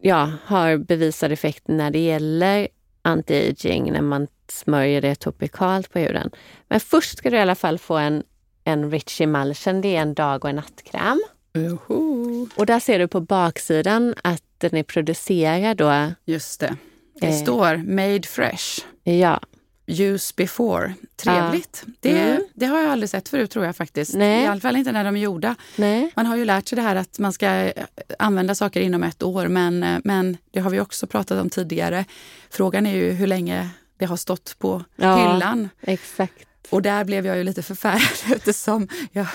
ja, 0.00 0.32
har 0.44 0.76
bevisad 0.76 1.32
effekt 1.32 1.68
när 1.68 1.90
det 1.90 1.98
gäller 1.98 2.68
anti-aging 3.02 3.92
när 3.92 4.00
man 4.00 4.26
smörjer 4.48 5.00
det 5.00 5.14
topikalt 5.14 5.92
på 5.92 5.98
huden. 5.98 6.30
Men 6.68 6.80
först 6.80 7.18
ska 7.18 7.30
du 7.30 7.36
i 7.36 7.40
alla 7.40 7.54
fall 7.54 7.78
få 7.78 7.96
en, 7.96 8.22
en 8.64 8.90
Rich 8.90 9.20
Emulsion, 9.20 9.80
det 9.80 9.96
är 9.96 10.00
en 10.00 10.14
dag 10.14 10.44
och 10.44 10.50
en 10.50 10.56
nattkräm. 10.56 11.20
Juhu. 11.54 12.46
Och 12.56 12.66
där 12.66 12.80
ser 12.80 12.98
du 12.98 13.08
på 13.08 13.20
baksidan 13.20 14.14
att 14.22 14.42
den 14.58 14.76
är 14.76 14.82
producerad 14.82 15.76
då, 15.76 16.12
Just 16.24 16.60
det. 16.60 16.76
Det 17.20 17.26
Eh. 17.26 17.42
står 17.42 17.76
Made 17.76 18.22
Fresh. 18.22 18.80
ja, 19.02 19.40
Use 19.86 20.32
before. 20.36 20.94
Trevligt. 21.16 21.84
Det, 22.00 22.20
Mm. 22.20 22.42
det 22.54 22.66
har 22.66 22.80
jag 22.80 22.90
aldrig 22.92 23.10
sett 23.10 23.28
förut 23.28 23.50
tror 23.50 23.64
jag 23.64 23.76
faktiskt. 23.76 24.14
Nej. 24.14 24.42
I 24.42 24.46
alla 24.46 24.60
fall 24.60 24.76
inte 24.76 24.92
när 24.92 25.04
de 25.04 25.16
är 25.16 25.20
gjorda. 25.20 25.54
nej, 25.76 26.12
Man 26.16 26.26
har 26.26 26.36
ju 26.36 26.44
lärt 26.44 26.68
sig 26.68 26.76
det 26.76 26.82
här 26.82 26.96
att 26.96 27.18
man 27.18 27.32
ska 27.32 27.46
eh, 27.50 27.72
använda 28.18 28.54
saker 28.54 28.80
inom 28.80 29.02
ett 29.02 29.22
år 29.22 29.48
men, 29.48 29.82
eh, 29.82 29.98
men 30.04 30.36
det 30.52 30.60
har 30.60 30.70
vi 30.70 30.80
också 30.80 31.06
pratat 31.06 31.40
om 31.42 31.50
tidigare. 31.50 32.04
Frågan 32.50 32.86
är 32.86 32.94
ju 32.94 33.10
hur 33.10 33.26
länge 33.26 33.68
det 33.96 34.04
har 34.06 34.16
stått 34.16 34.56
på 34.58 34.84
Ja. 34.96 35.16
hyllan. 35.34 35.68
exakt. 35.80 36.34
Och 36.70 36.82
där 36.82 37.04
blev 37.04 37.26
jag 37.26 37.36
ju 37.36 37.44
lite 37.44 37.62
förfärad 37.62 38.02
eftersom 38.36 38.88
jag 39.12 39.26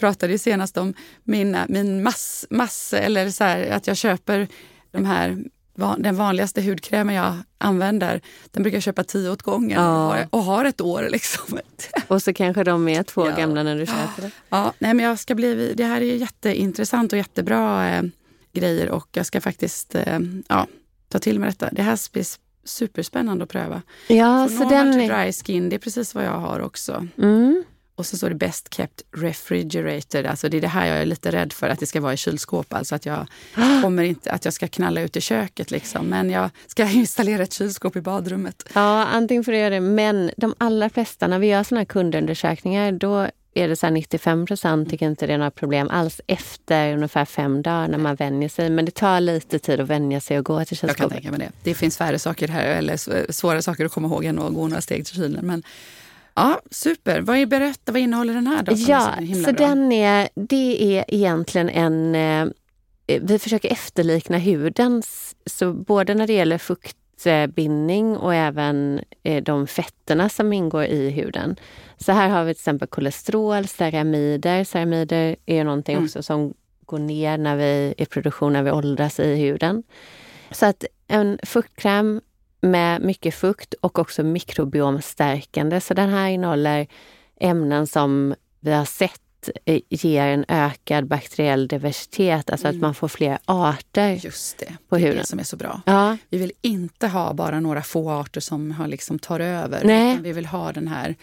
pratade 0.00 0.32
ju 0.32 0.38
senast 0.38 0.76
om 0.76 0.94
min, 1.24 1.56
min 1.68 2.02
mass, 2.02 2.46
mass 2.50 2.92
eller 2.92 3.30
så 3.30 3.44
här, 3.44 3.70
att 3.70 3.86
jag 3.86 3.96
köper 3.96 4.48
de 4.92 5.04
här 5.04 5.44
den 5.98 6.16
vanligaste 6.16 6.62
hudkrämen 6.62 7.14
jag 7.14 7.36
använder, 7.58 8.20
den 8.50 8.62
brukar 8.62 8.76
jag 8.76 8.82
köpa 8.82 9.04
tio 9.04 9.30
åt 9.30 9.42
gången 9.42 9.82
Ja. 9.82 10.24
och 10.30 10.42
har 10.42 10.64
ett 10.64 10.80
år. 10.80 11.08
Liksom. 11.10 11.58
Och 12.08 12.22
så 12.22 12.32
kanske 12.34 12.64
de 12.64 12.88
är 12.88 13.02
två 13.02 13.26
Ja. 13.30 13.36
gamla 13.36 13.62
när 13.62 13.76
du 13.78 13.86
köper 13.86 14.22
det. 14.22 14.30
Ja, 14.48 14.72
nej, 14.78 14.94
men 14.94 15.04
jag 15.06 15.18
ska 15.18 15.34
bli, 15.34 15.74
det 15.76 15.84
här 15.84 16.00
är 16.00 16.14
jätteintressant 16.16 17.12
och 17.12 17.18
jättebra 17.18 17.88
eh, 17.90 18.02
grejer 18.52 18.90
och 18.90 19.08
jag 19.12 19.26
ska 19.26 19.40
faktiskt 19.40 19.94
eh, 19.94 20.18
ja, 20.48 20.66
ta 21.08 21.18
till 21.18 21.38
mig 21.40 21.48
detta. 21.50 21.68
Det 21.72 21.82
här 21.82 21.98
blir 22.12 22.24
superspännande 22.64 23.44
att 23.44 23.50
pröva. 23.50 23.82
Ja, 24.08 24.48
Från 24.48 24.58
så 24.58 24.68
den... 24.68 25.00
är- 25.00 25.22
dry 25.24 25.32
skin, 25.32 25.68
det 25.68 25.76
är 25.76 25.78
precis 25.80 26.14
vad 26.14 26.24
jag 26.24 26.38
har 26.38 26.60
också. 26.60 27.06
Mm. 27.18 27.64
Och 27.96 28.06
så 28.06 28.16
står 28.16 28.28
det 28.28 28.34
best 28.34 28.74
kept 28.74 29.02
refrigerated. 29.16 30.26
Alltså 30.26 30.48
det 30.48 30.56
är 30.56 30.60
det 30.60 30.68
här 30.68 30.86
jag 30.86 30.98
är 30.98 31.06
lite 31.06 31.32
rädd 31.32 31.52
för, 31.52 31.68
att 31.68 31.78
det 31.78 31.86
ska 31.86 32.00
vara 32.00 32.12
i 32.12 32.16
kylskåp. 32.16 32.72
Alltså 32.74 32.94
att 32.94 33.06
jag 33.06 33.26
kommer 33.82 34.02
inte, 34.02 34.30
att 34.30 34.44
jag 34.44 34.54
ska 34.54 34.68
knalla 34.68 35.00
ut 35.00 35.16
i 35.16 35.20
köket 35.20 35.70
liksom. 35.70 36.06
Men 36.06 36.30
jag 36.30 36.50
ska 36.66 36.84
installera 36.90 37.42
ett 37.42 37.52
kylskåp 37.52 37.96
i 37.96 38.00
badrummet. 38.00 38.68
Ja, 38.74 39.04
antingen 39.04 39.44
får 39.44 39.52
du 39.52 39.58
göra 39.58 39.70
det. 39.70 39.80
Men 39.80 40.30
de 40.36 40.54
allra 40.58 40.88
flesta, 40.90 41.26
när 41.26 41.38
vi 41.38 41.46
gör 41.46 41.62
såna 41.62 41.80
här 41.80 41.84
kundundersökningar, 41.84 42.92
då 42.92 43.28
är 43.54 43.68
det 43.68 43.76
så 43.76 43.86
här 43.86 43.90
95 43.90 44.46
procent 44.46 44.90
tycker 44.90 45.06
inte 45.06 45.26
det 45.26 45.32
är 45.32 45.38
några 45.38 45.50
problem 45.50 45.88
alls 45.90 46.20
efter 46.26 46.94
ungefär 46.94 47.24
fem 47.24 47.62
dagar 47.62 47.88
när 47.88 47.98
man 47.98 48.14
vänjer 48.16 48.48
sig. 48.48 48.70
Men 48.70 48.84
det 48.84 48.90
tar 48.94 49.20
lite 49.20 49.58
tid 49.58 49.80
att 49.80 49.88
vänja 49.88 50.20
sig 50.20 50.38
och 50.38 50.44
gå 50.44 50.64
till 50.64 50.78
Jag 50.80 50.88
kan 50.90 50.96
kylskåpet. 50.96 51.12
tänka 51.12 51.30
mig 51.30 51.38
det. 51.40 51.70
Det 51.70 51.74
finns 51.74 51.96
färre 51.98 52.18
saker 52.18 52.48
här, 52.48 52.66
eller 52.66 52.96
sv- 52.96 53.32
svårare 53.32 53.62
saker 53.62 53.84
att 53.84 53.92
komma 53.92 54.08
ihåg 54.08 54.24
än 54.24 54.38
att 54.38 54.54
gå 54.54 54.68
några 54.68 54.80
steg 54.80 55.06
till 55.06 55.14
kylen. 55.14 55.46
Men 55.46 55.62
Ja, 56.36 56.60
super. 56.70 57.20
Vad, 57.20 57.36
är, 57.36 57.46
berätta, 57.46 57.92
vad 57.92 58.00
innehåller 58.00 58.34
den 58.34 58.46
här 58.46 58.62
då? 58.62 58.72
Ja, 58.76 59.14
så, 59.34 59.42
så 59.44 59.50
den 59.52 59.92
är, 59.92 60.28
det 60.34 60.98
är 60.98 61.04
egentligen 61.08 61.68
en... 61.68 62.14
Eh, 62.14 62.52
vi 63.20 63.38
försöker 63.38 63.72
efterlikna 63.72 64.38
hudens, 64.38 65.34
så 65.46 65.72
både 65.72 66.14
när 66.14 66.26
det 66.26 66.32
gäller 66.32 66.58
fuktbindning 67.18 68.16
och 68.16 68.34
även 68.34 69.00
eh, 69.22 69.42
de 69.42 69.66
fetterna 69.66 70.28
som 70.28 70.52
ingår 70.52 70.84
i 70.84 71.10
huden. 71.10 71.56
Så 71.96 72.12
här 72.12 72.28
har 72.28 72.44
vi 72.44 72.54
till 72.54 72.60
exempel 72.60 72.88
kolesterol, 72.88 73.66
ceramider. 73.66 74.64
Ceramider 74.64 75.36
är 75.46 75.64
någonting 75.64 75.94
mm. 75.94 76.04
också 76.04 76.22
som 76.22 76.54
går 76.86 76.98
ner 76.98 77.38
när 77.38 77.56
vi 77.56 77.94
i 77.96 78.06
produktion, 78.06 78.52
när 78.52 78.62
vi 78.62 78.70
åldras 78.70 79.20
i 79.20 79.36
huden. 79.36 79.82
Så 80.50 80.66
att 80.66 80.84
en 81.08 81.38
fuktkräm 81.42 82.20
med 82.60 83.02
mycket 83.02 83.34
fukt 83.34 83.74
och 83.74 83.98
också 83.98 84.22
mikrobiomstärkande. 84.22 85.80
Så 85.80 85.94
den 85.94 86.08
här 86.08 86.28
innehåller 86.28 86.86
ämnen 87.40 87.86
som 87.86 88.34
vi 88.60 88.72
har 88.72 88.84
sett 88.84 89.20
ger 89.88 90.26
en 90.26 90.44
ökad 90.48 91.06
bakteriell 91.06 91.68
diversitet, 91.68 92.50
alltså 92.50 92.66
mm. 92.68 92.76
att 92.76 92.80
man 92.80 92.94
får 92.94 93.08
fler 93.08 93.38
arter 93.44 94.20
Just 94.24 94.58
det, 94.58 94.72
på 94.88 94.96
huden. 94.96 95.10
det 95.10 95.16
är 95.16 95.20
det 95.20 95.26
som 95.26 95.38
är 95.38 95.44
så 95.44 95.56
bra. 95.56 95.80
Ja. 95.86 96.16
Vi 96.30 96.38
vill 96.38 96.52
inte 96.62 97.08
ha 97.08 97.32
bara 97.32 97.60
några 97.60 97.82
få 97.82 98.10
arter 98.10 98.40
som 98.40 98.70
har 98.70 98.88
liksom 98.88 99.18
tar 99.18 99.40
över. 99.40 99.84
Nej. 99.84 100.18
Vi 100.22 100.32
vill 100.32 100.46
ha 100.46 100.72
den 100.72 100.88
här 100.88 101.16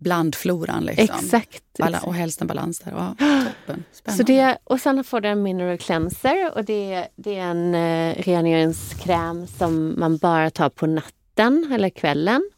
blandfloran. 0.00 0.84
Liksom. 0.84 1.16
Exakt, 1.24 1.62
exakt. 1.78 2.04
Och 2.04 2.14
helst 2.14 2.40
en 2.40 2.46
balans 2.46 2.78
där. 2.78 2.92
Ja, 2.92 3.14
toppen. 3.66 3.84
Så 4.16 4.22
det, 4.22 4.58
och 4.64 4.80
sen 4.80 5.04
får 5.04 5.20
du 5.20 5.28
en 5.28 5.42
mineral 5.42 5.78
cleanser 5.78 6.54
och 6.54 6.64
det, 6.64 7.08
det 7.16 7.38
är 7.38 7.42
en 7.42 7.74
eh, 7.74 8.22
rengöringskräm 8.22 9.46
som 9.46 9.94
man 9.98 10.16
bara 10.16 10.50
tar 10.50 10.68
på 10.68 10.86
natten 10.86 11.72
eller 11.74 11.90
kvällen. 11.90 12.50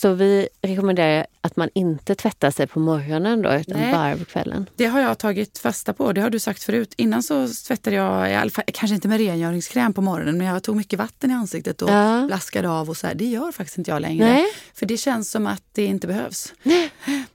Så 0.00 0.12
vi 0.12 0.48
rekommenderar 0.62 1.26
att 1.40 1.56
man 1.56 1.68
inte 1.74 2.14
tvättar 2.14 2.50
sig 2.50 2.66
på 2.66 2.80
morgonen 2.80 3.42
då, 3.42 3.52
utan 3.52 3.80
Nej. 3.80 3.92
bara 3.92 4.16
på 4.16 4.24
kvällen. 4.24 4.70
Det 4.76 4.86
har 4.86 5.00
jag 5.00 5.18
tagit 5.18 5.58
fasta 5.58 5.92
på. 5.92 6.12
Det 6.12 6.20
har 6.20 6.30
du 6.30 6.38
sagt 6.38 6.62
förut. 6.62 6.94
Innan 6.96 7.22
så 7.22 7.48
tvättade 7.66 7.96
jag, 7.96 8.30
i 8.30 8.34
alla 8.34 8.50
fall, 8.50 8.64
kanske 8.72 8.94
inte 8.94 9.08
med 9.08 9.18
rengöringskräm 9.18 9.92
på 9.92 10.00
morgonen, 10.00 10.38
men 10.38 10.46
jag 10.46 10.62
tog 10.62 10.76
mycket 10.76 10.98
vatten 10.98 11.30
i 11.30 11.34
ansiktet 11.34 11.82
och 11.82 11.90
ja. 11.90 12.24
blaskade 12.26 12.70
av 12.70 12.90
och 12.90 12.96
så 12.96 13.06
här. 13.06 13.14
Det 13.14 13.24
gör 13.24 13.52
faktiskt 13.52 13.78
inte 13.78 13.90
jag 13.90 14.02
längre. 14.02 14.24
Nej. 14.24 14.46
För 14.74 14.86
det 14.86 14.96
känns 14.96 15.30
som 15.30 15.46
att 15.46 15.62
det 15.72 15.84
inte 15.84 16.06
behövs. 16.06 16.52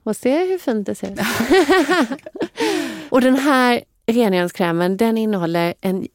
Och 0.02 0.16
se 0.16 0.38
hur 0.38 0.58
fint 0.58 0.86
det 0.86 0.94
ser 0.94 1.12
ut. 1.12 1.20
och 3.08 3.20
den 3.20 3.36
här 3.36 3.82
rengöringskrämen 4.06 4.96
den 4.96 5.18
innehåller 5.18 5.74
en 5.80 6.06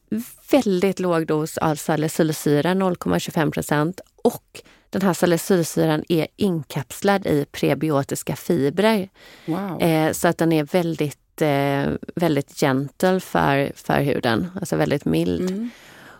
väldigt 0.50 1.00
låg 1.00 1.26
dos 1.26 1.58
av 1.58 1.76
salicylsyra, 1.76 2.74
0,25 2.74 3.50
procent 3.50 4.00
och 4.22 4.62
den 4.92 5.02
här 5.02 5.12
salicylsyran 5.12 6.04
är 6.08 6.26
inkapslad 6.36 7.26
i 7.26 7.46
prebiotiska 7.52 8.36
fibrer. 8.36 9.08
Wow. 9.46 9.82
Eh, 9.82 10.12
så 10.12 10.28
att 10.28 10.38
den 10.38 10.52
är 10.52 10.64
väldigt, 10.64 11.42
eh, 11.42 11.92
väldigt 12.14 12.60
gentle 12.60 13.20
för, 13.20 13.72
för 13.74 14.00
huden, 14.00 14.50
alltså 14.60 14.76
väldigt 14.76 15.04
mild. 15.04 15.50
Mm. 15.50 15.70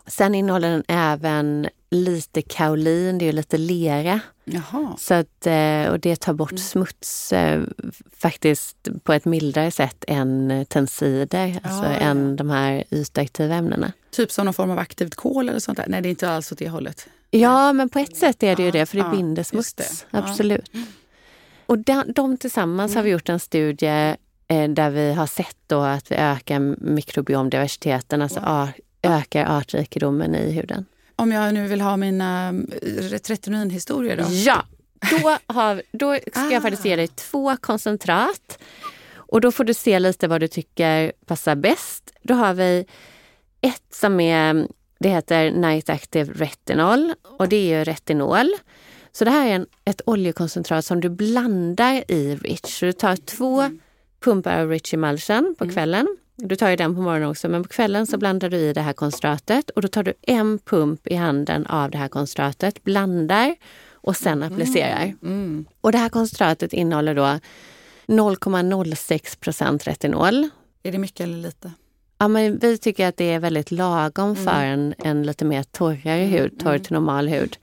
Sen 0.06 0.34
innehåller 0.34 0.70
den 0.70 0.84
även 0.88 1.68
lite 1.90 2.42
kaolin, 2.42 3.18
det 3.18 3.28
är 3.28 3.32
lite 3.32 3.58
lera. 3.58 4.20
Jaha. 4.44 4.96
Så 4.98 5.14
att, 5.14 5.46
eh, 5.46 5.86
och 5.90 6.00
det 6.00 6.20
tar 6.20 6.32
bort 6.32 6.50
mm. 6.50 6.62
smuts 6.62 7.32
eh, 7.32 7.62
faktiskt 8.16 8.88
på 9.02 9.12
ett 9.12 9.24
mildare 9.24 9.70
sätt 9.70 10.04
än 10.08 10.66
tensider, 10.68 11.60
alltså 11.62 11.84
ja, 11.84 11.92
ja. 11.92 11.98
än 11.98 12.36
de 12.36 12.50
här 12.50 12.84
ytaktiva 12.90 13.54
ämnena. 13.54 13.92
Typ 14.10 14.30
som 14.30 14.44
någon 14.44 14.54
form 14.54 14.70
av 14.70 14.78
aktivt 14.78 15.14
kol 15.14 15.48
eller 15.48 15.60
sånt 15.60 15.78
där? 15.78 15.86
Nej, 15.88 16.02
det 16.02 16.08
är 16.08 16.10
inte 16.10 16.30
alls 16.30 16.52
åt 16.52 16.58
det 16.58 16.68
hållet. 16.68 17.08
Ja, 17.34 17.72
men 17.72 17.88
på 17.88 17.98
ett 17.98 18.16
sätt 18.16 18.42
är 18.42 18.56
det 18.56 18.62
ju 18.62 18.70
det, 18.70 18.86
för 18.86 18.96
det 18.96 19.10
binder 19.10 19.42
smuts. 19.42 20.06
Absolut. 20.10 20.70
Och 21.66 21.78
de, 21.78 22.04
de 22.14 22.36
tillsammans 22.36 22.90
mm. 22.90 22.96
har 22.96 23.04
vi 23.04 23.10
gjort 23.10 23.28
en 23.28 23.40
studie 23.40 24.16
eh, 24.48 24.68
där 24.68 24.90
vi 24.90 25.12
har 25.12 25.26
sett 25.26 25.56
då 25.66 25.80
att 25.80 26.10
vi 26.10 26.16
ökar 26.16 26.58
mikrobiomdiversiteten, 26.78 28.22
alltså 28.22 28.40
wow. 28.40 28.68
ökar 29.02 29.58
artrikedomen 29.58 30.34
i 30.34 30.52
huden. 30.52 30.84
Om 31.16 31.32
jag 31.32 31.54
nu 31.54 31.68
vill 31.68 31.80
ha 31.80 31.96
mina 31.96 32.48
eh, 32.48 32.86
retretininhistorier 32.86 34.16
då? 34.16 34.24
Ja, 34.28 34.62
då, 35.10 35.38
har, 35.46 35.82
då 35.92 36.18
ska 36.30 36.40
ah. 36.40 36.50
jag 36.50 36.62
faktiskt 36.62 36.84
ge 36.84 36.96
dig 36.96 37.08
två 37.08 37.56
koncentrat. 37.56 38.58
Och 39.14 39.40
då 39.40 39.52
får 39.52 39.64
du 39.64 39.74
se 39.74 39.98
lite 39.98 40.28
vad 40.28 40.40
du 40.40 40.48
tycker 40.48 41.12
passar 41.26 41.54
bäst. 41.54 42.12
Då 42.22 42.34
har 42.34 42.54
vi 42.54 42.86
ett 43.60 43.94
som 43.94 44.20
är 44.20 44.66
det 45.02 45.08
heter 45.08 45.50
Night 45.50 45.90
Active 45.90 46.32
Retinol 46.32 47.12
och 47.22 47.48
det 47.48 47.56
är 47.56 47.78
ju 47.78 47.84
retinol. 47.84 48.52
Så 49.12 49.24
det 49.24 49.30
här 49.30 49.46
är 49.46 49.54
en, 49.54 49.66
ett 49.84 50.00
oljekoncentrat 50.06 50.84
som 50.84 51.00
du 51.00 51.08
blandar 51.08 52.10
i 52.10 52.36
Rich. 52.36 52.78
Så 52.78 52.86
du 52.86 52.92
tar 52.92 53.16
två 53.16 53.60
mm. 53.60 53.80
pumpar 54.24 54.60
av 54.60 54.70
Rich 54.70 54.94
Emulsion 54.94 55.54
på 55.58 55.64
mm. 55.64 55.74
kvällen. 55.74 56.16
Du 56.36 56.56
tar 56.56 56.70
ju 56.70 56.76
den 56.76 56.94
på 56.94 57.00
morgonen 57.00 57.28
också, 57.28 57.48
men 57.48 57.62
på 57.62 57.68
kvällen 57.68 58.06
så 58.06 58.18
blandar 58.18 58.50
du 58.50 58.56
i 58.56 58.72
det 58.72 58.80
här 58.80 58.92
koncentratet 58.92 59.70
och 59.70 59.82
då 59.82 59.88
tar 59.88 60.02
du 60.02 60.14
en 60.22 60.58
pump 60.58 61.06
i 61.06 61.14
handen 61.14 61.66
av 61.66 61.90
det 61.90 61.98
här 61.98 62.08
koncentratet, 62.08 62.84
blandar 62.84 63.56
och 63.92 64.16
sen 64.16 64.42
mm. 64.42 64.52
applicerar. 64.52 65.14
Mm. 65.22 65.64
Och 65.80 65.92
det 65.92 65.98
här 65.98 66.08
koncentratet 66.08 66.72
innehåller 66.72 67.14
då 67.14 67.38
0,06 68.06 69.38
procent 69.38 69.86
retinol. 69.86 70.48
Är 70.82 70.92
det 70.92 70.98
mycket 70.98 71.20
eller 71.20 71.38
lite? 71.38 71.72
Ja, 72.22 72.28
men 72.28 72.58
vi 72.58 72.78
tycker 72.78 73.08
att 73.08 73.16
det 73.16 73.32
är 73.32 73.38
väldigt 73.38 73.70
lagom 73.70 74.30
mm. 74.30 74.44
för 74.44 74.64
en, 74.64 74.94
en 74.98 75.22
lite 75.22 75.44
mer 75.44 75.62
torrare 75.62 76.24
hud, 76.24 76.58
torr 76.58 76.70
mm. 76.70 76.82
till 76.82 76.92
normal 76.92 77.28
hud. 77.28 77.56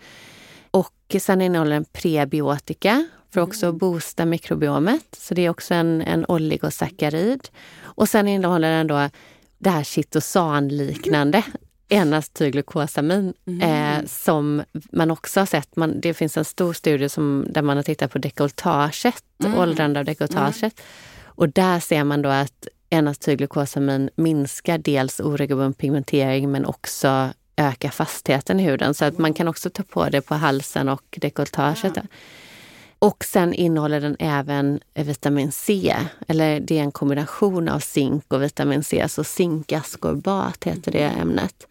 Och 0.71 1.15
sen 1.19 1.41
innehåller 1.41 1.71
den 1.71 1.85
prebiotika 1.85 3.07
för 3.29 3.41
också 3.41 3.65
att 3.65 3.69
mm. 3.69 3.77
boosta 3.77 4.25
mikrobiomet. 4.25 5.05
Så 5.17 5.33
det 5.33 5.45
är 5.45 5.49
också 5.49 5.73
en, 5.73 6.01
en 6.01 6.25
oligosackarid. 6.25 7.49
Och 7.81 8.09
sen 8.09 8.27
innehåller 8.27 8.77
den 8.77 8.87
då 8.87 9.09
det 9.57 9.69
här 9.69 9.83
chitosanliknande 9.83 11.43
enastyglukosamin 11.89 13.33
mm. 13.47 13.61
eh, 13.61 14.05
som 14.05 14.63
man 14.91 15.11
också 15.11 15.39
har 15.39 15.45
sett. 15.45 15.75
Man, 15.75 16.01
det 16.01 16.13
finns 16.13 16.37
en 16.37 16.45
stor 16.45 16.73
studie 16.73 17.09
som, 17.09 17.45
där 17.49 17.61
man 17.61 17.77
har 17.77 17.83
tittat 17.83 18.11
på 18.11 18.17
dekoltaget, 18.17 19.23
mm. 19.43 19.57
åldrande 19.57 19.99
av 19.99 20.05
dekoltaget. 20.05 20.61
Mm. 20.61 20.71
Och 21.25 21.49
där 21.49 21.79
ser 21.79 22.03
man 22.03 22.21
då 22.21 22.29
att 22.29 22.67
N-acetylglukosamin 22.89 24.09
minskar 24.15 24.77
dels 24.77 25.19
oregelbunden 25.19 25.73
pigmentering 25.73 26.51
men 26.51 26.65
också 26.65 27.29
ökar 27.57 27.89
fastheten 27.89 28.59
i 28.59 28.63
huden. 28.63 28.93
Så 28.93 29.05
att 29.05 29.17
man 29.17 29.33
kan 29.33 29.47
också 29.47 29.69
ta 29.69 29.83
på 29.83 30.09
det 30.09 30.21
på 30.21 30.35
halsen 30.35 30.89
och 30.89 31.17
dekolletaget. 31.21 31.91
Ja. 31.95 32.01
Och 32.99 33.25
sen 33.25 33.53
innehåller 33.53 34.01
den 34.01 34.15
även 34.19 34.79
vitamin 34.93 35.51
C, 35.51 35.95
eller 36.27 36.59
det 36.59 36.79
är 36.79 36.83
en 36.83 36.91
kombination 36.91 37.69
av 37.69 37.79
zink 37.79 38.33
och 38.33 38.43
vitamin 38.43 38.83
C, 38.83 39.05
så 39.09 39.23
zinkaskorbat 39.23 40.63
heter 40.63 40.91
det 40.91 41.03
ämnet. 41.03 41.67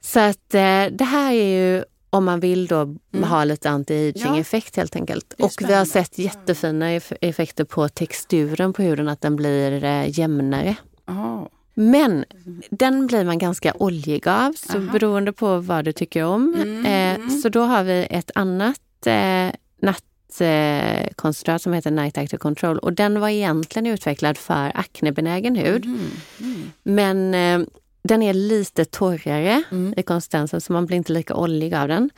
Så 0.00 0.20
att 0.20 0.54
eh, 0.54 0.84
det 0.92 1.04
här 1.04 1.32
är 1.32 1.74
ju 1.74 1.84
om 2.10 2.24
man 2.24 2.40
vill 2.40 2.66
då 2.66 2.80
mm. 2.80 3.24
ha 3.24 3.44
lite 3.44 3.70
anti-aging-effekt 3.70 4.76
ja. 4.76 4.80
helt 4.80 4.96
enkelt. 4.96 5.34
Och 5.38 5.52
vi 5.60 5.74
har 5.74 5.84
sett 5.84 6.18
jättefina 6.18 6.90
effekter 7.20 7.64
på 7.64 7.88
texturen 7.88 8.72
på 8.72 8.82
huden, 8.82 9.08
att 9.08 9.20
den 9.20 9.36
blir 9.36 9.84
eh, 9.84 10.18
jämnare. 10.18 10.76
Oh. 11.06 11.46
Men 11.74 12.24
den 12.70 13.06
blir 13.06 13.24
man 13.24 13.38
ganska 13.38 13.74
oljig 13.78 14.28
av, 14.28 14.52
så 14.52 14.78
Aha. 14.78 14.92
beroende 14.92 15.32
på 15.32 15.58
vad 15.58 15.84
du 15.84 15.92
tycker 15.92 16.24
om. 16.24 16.54
Mm. 16.54 16.86
Eh, 16.86 17.28
så 17.28 17.48
då 17.48 17.62
har 17.62 17.84
vi 17.84 18.06
ett 18.10 18.30
annat 18.34 19.06
eh, 19.06 19.50
nattkoncentrat 19.82 21.62
som 21.62 21.72
heter 21.72 21.90
Night 21.90 22.18
Active 22.18 22.38
Control. 22.38 22.78
Och 22.78 22.92
den 22.92 23.20
var 23.20 23.28
egentligen 23.28 23.86
utvecklad 23.86 24.38
för 24.38 24.72
aknebenägen 24.74 25.56
hud. 25.56 25.84
Mm. 25.84 26.10
Mm. 26.40 26.72
Men 26.82 27.34
eh, 27.34 27.68
den 28.02 28.22
är 28.22 28.34
lite 28.34 28.84
torrare 28.84 29.62
mm. 29.70 29.94
i 29.96 30.02
konsistensen 30.02 30.60
så 30.60 30.72
man 30.72 30.86
blir 30.86 30.96
inte 30.96 31.12
lika 31.12 31.34
oljig 31.34 31.74
av 31.74 31.88
den. 31.88 32.10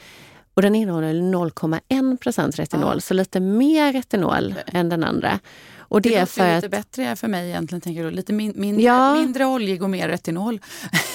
Och 0.54 0.62
den 0.62 0.74
innehåller 0.74 1.14
0,1% 1.14 2.56
retinol, 2.56 2.96
ah. 2.96 3.00
så 3.00 3.14
lite 3.14 3.40
mer 3.40 3.92
retinol 3.92 4.50
okay. 4.50 4.80
än 4.80 4.88
den 4.88 5.04
andra. 5.04 5.38
Och 5.78 6.02
det, 6.02 6.08
det 6.08 6.14
är 6.14 6.26
för 6.26 6.54
lite 6.54 6.66
att, 6.66 6.70
bättre 6.70 7.16
för 7.16 7.28
mig 7.28 7.48
egentligen, 7.48 7.80
tänker 7.80 8.04
du. 8.04 8.10
Lite 8.10 8.32
min, 8.32 8.52
mindre, 8.56 8.82
ja. 8.82 9.14
mindre 9.14 9.46
oljig 9.46 9.82
och 9.82 9.90
mer 9.90 10.08
retinol. 10.08 10.60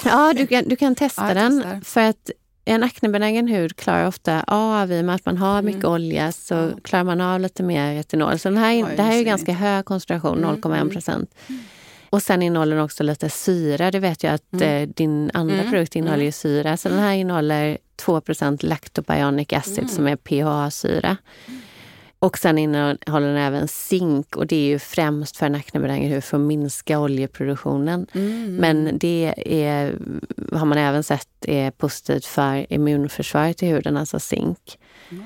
Ja, 0.04 0.32
du 0.36 0.46
kan, 0.46 0.64
du 0.66 0.76
kan 0.76 0.94
testa 0.94 1.28
ja, 1.28 1.34
den. 1.34 1.84
För 1.84 2.00
att 2.00 2.30
en 2.64 2.82
aknebenägen 2.82 3.48
hud 3.48 3.76
klarar 3.76 4.06
ofta 4.06 4.44
av, 4.46 4.92
i 4.92 5.00
och 5.00 5.04
med 5.04 5.14
att 5.14 5.26
man 5.26 5.36
har 5.36 5.62
mycket 5.62 5.84
mm. 5.84 5.92
olja, 5.92 6.32
så 6.32 6.54
ja. 6.54 6.70
klarar 6.84 7.04
man 7.04 7.20
av 7.20 7.40
lite 7.40 7.62
mer 7.62 7.94
retinol. 7.94 8.38
Så 8.38 8.48
den 8.48 8.58
här, 8.58 8.84
Oj, 8.84 8.94
det 8.96 9.02
här 9.02 9.18
är 9.18 9.22
ganska 9.22 9.52
hög 9.52 9.84
koncentration, 9.84 10.38
mm. 10.38 10.56
0,1 10.56 10.92
procent. 10.92 11.34
Mm. 11.46 11.62
Och 12.10 12.22
sen 12.22 12.42
innehåller 12.42 12.76
den 12.76 12.84
också 12.84 13.02
lite 13.02 13.30
syra. 13.30 13.90
Det 13.90 13.98
vet 13.98 14.22
jag 14.22 14.34
att 14.34 14.52
mm. 14.52 14.82
eh, 14.82 14.88
din 14.88 15.30
andra 15.34 15.54
mm. 15.54 15.70
produkt 15.70 15.96
innehåller 15.96 16.22
mm. 16.22 16.32
syra. 16.32 16.76
Så 16.76 16.88
den 16.88 16.98
här 16.98 17.14
innehåller 17.14 17.78
2 17.96 18.22
lactobionic 18.60 19.52
acid 19.52 19.78
mm. 19.78 19.88
som 19.88 20.06
är 20.06 20.16
PHA-syra. 20.16 21.16
Och 22.20 22.38
sen 22.38 22.58
innehåller 22.58 23.28
den 23.28 23.36
även 23.36 23.68
zink 23.68 24.36
och 24.36 24.46
det 24.46 24.56
är 24.56 24.66
ju 24.66 24.78
främst 24.78 25.36
för 25.36 25.46
en 25.46 25.54
aknebenägen 25.54 26.10
hud 26.10 26.24
för 26.24 26.36
att 26.36 26.42
minska 26.42 26.98
oljeproduktionen. 26.98 28.06
Mm. 28.12 28.56
Men 28.56 28.98
det 28.98 29.34
är, 29.46 29.98
har 30.52 30.66
man 30.66 30.78
även 30.78 31.02
sett 31.02 31.28
är 31.40 31.70
positivt 31.70 32.24
för 32.24 32.72
immunförsvaret 32.72 33.62
i 33.62 33.66
huden, 33.66 33.96
alltså 33.96 34.20
zink. 34.20 34.78
Mm. 35.10 35.24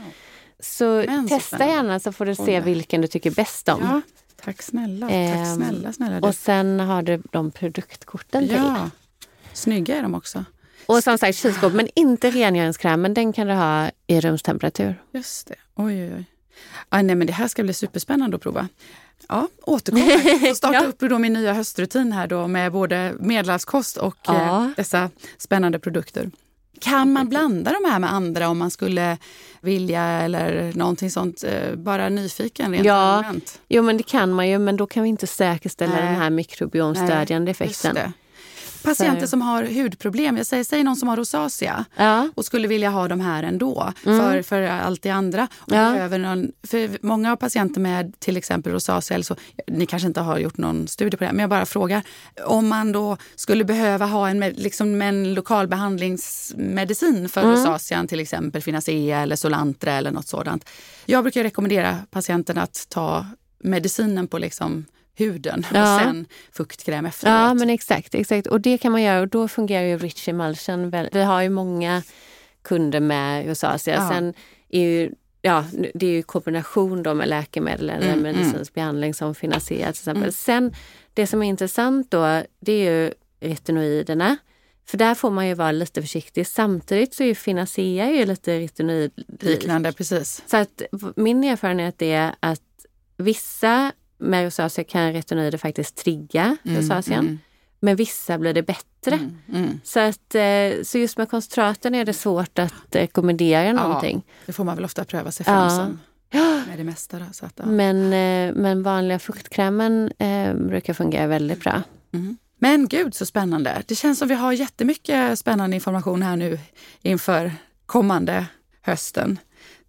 så 0.60 1.04
Men 1.06 1.28
så 1.28 1.34
testa 1.34 1.56
spännande. 1.56 1.74
gärna 1.74 2.00
så 2.00 2.12
får 2.12 2.26
du 2.26 2.34
se 2.34 2.60
vilken 2.60 3.00
du 3.00 3.06
tycker 3.06 3.30
bäst 3.30 3.68
om. 3.68 3.80
Ja, 3.82 4.00
tack 4.44 4.62
snälla. 4.62 5.08
Ehm, 5.10 5.36
tack 5.44 5.54
snälla, 5.56 5.92
snälla. 5.92 6.20
du. 6.20 6.26
Och 6.28 6.34
sen 6.34 6.80
har 6.80 7.02
du 7.02 7.22
de 7.32 7.50
produktkorten 7.50 8.42
till. 8.48 8.56
ja. 8.56 8.90
Snygga 9.52 9.96
är 9.96 10.02
de 10.02 10.14
också. 10.14 10.44
Och 10.86 11.04
som 11.04 11.18
sagt 11.18 11.38
kylskåp, 11.38 11.72
men 11.72 11.88
inte 11.94 12.30
rengöringskrämen. 12.30 13.14
Den 13.14 13.32
kan 13.32 13.46
du 13.46 13.52
ha 13.52 13.90
i 14.06 14.20
rumstemperatur. 14.20 15.02
Just 15.12 15.46
det. 15.46 15.54
Oj, 15.74 16.02
oj, 16.02 16.12
oj. 16.16 16.24
Ah, 16.88 17.02
nej, 17.02 17.16
men 17.16 17.26
det 17.26 17.32
här 17.32 17.48
ska 17.48 17.62
bli 17.62 17.74
superspännande 17.74 18.36
att 18.36 18.42
prova. 18.42 18.68
Ja, 19.28 19.48
återkommer. 19.62 20.50
Och 20.50 20.56
starta 20.56 20.74
Ja. 20.74 20.84
upp 20.84 20.98
då 21.00 21.18
min 21.18 21.32
nya 21.32 21.52
höstrutin 21.54 22.12
här 22.12 22.26
då 22.26 22.46
med 22.46 22.72
både 22.72 23.14
medelhavskost 23.20 23.96
och 23.96 24.16
Ja. 24.26 24.64
eh, 24.64 24.70
dessa 24.76 25.10
spännande 25.38 25.78
produkter. 25.78 26.30
Kan 26.80 27.12
man 27.12 27.28
blanda 27.28 27.72
de 27.82 27.90
här 27.90 27.98
med 27.98 28.12
andra 28.12 28.48
om 28.48 28.58
man 28.58 28.70
skulle 28.70 29.18
vilja 29.60 30.02
eller 30.04 30.72
någonting 30.74 31.10
sånt? 31.10 31.44
Eh, 31.44 31.74
bara 31.76 32.08
nyfiken 32.08 32.72
rent 32.72 32.84
Ja. 32.86 32.94
allmänt. 32.94 33.60
Jo, 33.68 33.82
men 33.82 33.96
det 33.96 34.02
kan 34.02 34.32
man 34.32 34.48
ju, 34.48 34.58
men 34.58 34.76
då 34.76 34.86
kan 34.86 35.02
vi 35.02 35.08
inte 35.08 35.26
säkerställa 35.26 35.94
Nej. 35.94 36.02
den 36.04 36.14
här 36.14 36.30
mikrobiomstödjande 36.30 37.50
effekten. 37.50 38.12
Patienter 38.84 39.26
som 39.26 39.42
har 39.42 39.62
hudproblem, 39.64 40.36
jag 40.36 40.46
säger, 40.46 40.64
säg 40.64 40.84
någon 40.84 40.96
som 40.96 41.08
har 41.08 41.16
rosacea 41.16 41.84
Ja. 41.96 42.28
och 42.34 42.44
skulle 42.44 42.68
vilja 42.68 42.90
ha 42.90 43.08
de 43.08 43.20
här 43.20 43.42
ändå 43.42 43.92
för, 44.02 44.42
för 44.42 44.62
allt 44.62 45.02
det 45.02 45.10
andra. 45.10 45.48
Och 45.58 45.72
Mm. 45.72 45.84
Ja. 45.84 45.92
behöver 45.92 46.18
någon, 46.18 46.52
för 46.66 47.06
många 47.06 47.28
har 47.28 47.36
patienter 47.36 47.80
med 47.80 48.20
till 48.20 48.36
exempel 48.36 48.72
rosacea, 48.72 49.14
eller 49.14 49.24
så, 49.24 49.36
ni 49.66 49.86
kanske 49.86 50.08
inte 50.08 50.20
har 50.20 50.38
gjort 50.38 50.56
någon 50.58 50.88
studie 50.88 51.16
på 51.16 51.24
det, 51.24 51.32
men 51.32 51.38
jag 51.40 51.50
bara 51.50 51.66
frågar. 51.66 52.02
Om 52.44 52.68
man 52.68 52.92
då 52.92 53.16
skulle 53.36 53.64
behöva 53.64 54.06
ha 54.06 54.28
en, 54.28 54.40
liksom 54.40 55.02
en 55.02 55.34
lokal 55.34 55.68
behandlingsmedicin 55.68 57.28
för 57.28 57.40
Mm. 57.42 57.52
rosacean, 57.52 58.08
till 58.08 58.20
exempel 58.20 58.62
Finacea 58.62 59.20
eller 59.22 59.36
Solantra 59.36 59.92
eller 59.92 60.10
något 60.10 60.28
sådant. 60.28 60.68
Jag 61.06 61.24
brukar 61.24 61.42
rekommendera 61.42 61.98
patienten 62.10 62.58
att 62.58 62.86
ta 62.88 63.26
medicinen 63.64 64.28
på 64.28 64.38
liksom 64.38 64.84
huden 65.26 65.66
Ja. 65.74 65.94
och 65.94 66.00
sen 66.00 66.26
fuktkräm 66.52 67.06
efteråt. 67.06 67.30
Ja, 67.32 67.54
men 67.54 67.70
exakt, 67.70 68.14
exakt. 68.14 68.46
Och 68.46 68.60
det 68.60 68.78
kan 68.78 68.92
man 68.92 69.02
göra 69.02 69.20
och 69.20 69.28
då 69.28 69.48
fungerar 69.48 69.84
ju 69.84 69.98
Rich 69.98 70.28
Emulsion 70.28 70.90
väl. 70.90 71.08
Vi 71.12 71.22
har 71.22 71.42
ju 71.42 71.48
många 71.48 72.02
kunder 72.62 73.00
med 73.00 73.46
rosacea. 73.46 73.94
Ja. 73.94 74.08
Sen 74.08 74.34
är 74.68 74.80
ju, 74.80 75.10
ja, 75.42 75.64
det 75.94 76.06
är 76.06 76.10
ju 76.10 76.22
kombination 76.22 77.02
då 77.02 77.14
med 77.14 77.28
läkemedel 77.28 77.90
eller 77.90 78.12
Mm, 78.12 78.22
medicinsk 78.22 78.74
behandling 78.74 79.14
som 79.14 79.34
Finacea 79.34 79.92
till 79.92 80.00
exempel. 80.00 80.32
Sen, 80.32 80.74
det 81.14 81.26
som 81.26 81.42
är 81.42 81.46
intressant 81.46 82.10
då, 82.10 82.42
det 82.60 82.72
är 82.72 82.92
ju 82.92 83.12
retinoiderna. 83.40 84.36
För 84.86 84.98
där 84.98 85.14
får 85.14 85.30
man 85.30 85.48
ju 85.48 85.54
vara 85.54 85.72
lite 85.72 86.00
försiktig. 86.02 86.46
Samtidigt 86.46 87.14
så 87.14 87.22
är 87.22 87.26
ju 87.26 87.34
Finacea 87.34 88.10
ju 88.10 88.26
lite 88.26 88.58
retinoid 88.58 89.10
Liknande, 89.40 89.92
precis. 89.92 90.42
Så 90.46 90.56
att 90.56 90.82
min 91.16 91.44
erfarenhet 91.44 92.02
är 92.02 92.34
att 92.40 92.60
vissa 93.16 93.92
med 94.22 94.44
rosacea 94.44 94.84
kan 94.84 95.12
retinoider 95.12 95.58
faktiskt 95.58 95.96
trigga 95.96 96.56
rosacean. 96.62 97.20
mm. 97.20 97.38
Men 97.80 97.96
vissa 97.96 98.38
blir 98.38 98.54
det 98.54 98.62
bättre. 98.62 99.14
Mm, 99.14 99.36
mm. 99.54 99.80
Så, 99.84 100.00
att, 100.00 100.34
eh, 100.34 100.82
så 100.84 100.98
just 100.98 101.18
med 101.18 101.30
koncentraten 101.30 101.94
är 101.94 102.04
det 102.04 102.12
svårt 102.12 102.58
att 102.58 102.72
rekommendera 102.92 103.72
någonting. 103.72 104.22
Det 104.46 104.52
får 104.52 104.64
man 104.64 104.76
väl 104.76 104.84
ofta 104.84 105.04
pröva 105.04 105.30
sig 105.32 105.44
fram 105.44 105.64
Ja. 105.64 105.70
som 105.70 105.98
med 106.68 106.78
det 106.78 106.84
mesta. 106.84 107.18
Då, 107.18 107.24
så 107.32 107.46
att, 107.46 107.52
ja. 107.56 107.66
Men, 107.66 107.96
eh, 108.12 108.54
men 108.54 108.82
vanliga 108.82 109.18
fuktkrämen 109.18 110.12
eh, 110.18 110.54
brukar 110.54 110.94
fungera 110.94 111.26
väldigt 111.26 111.60
bra. 111.60 111.82
Mm. 112.12 112.36
Men 112.58 112.88
gud 112.88 113.14
så 113.14 113.26
spännande. 113.26 113.82
Det 113.86 113.94
känns 113.94 114.18
som 114.18 114.28
vi 114.28 114.34
har 114.34 114.52
jättemycket 114.52 115.38
spännande 115.38 115.76
information 115.76 116.22
här 116.22 116.36
nu 116.36 116.58
inför 117.02 117.52
kommande 117.86 118.46
hösten. 118.82 119.38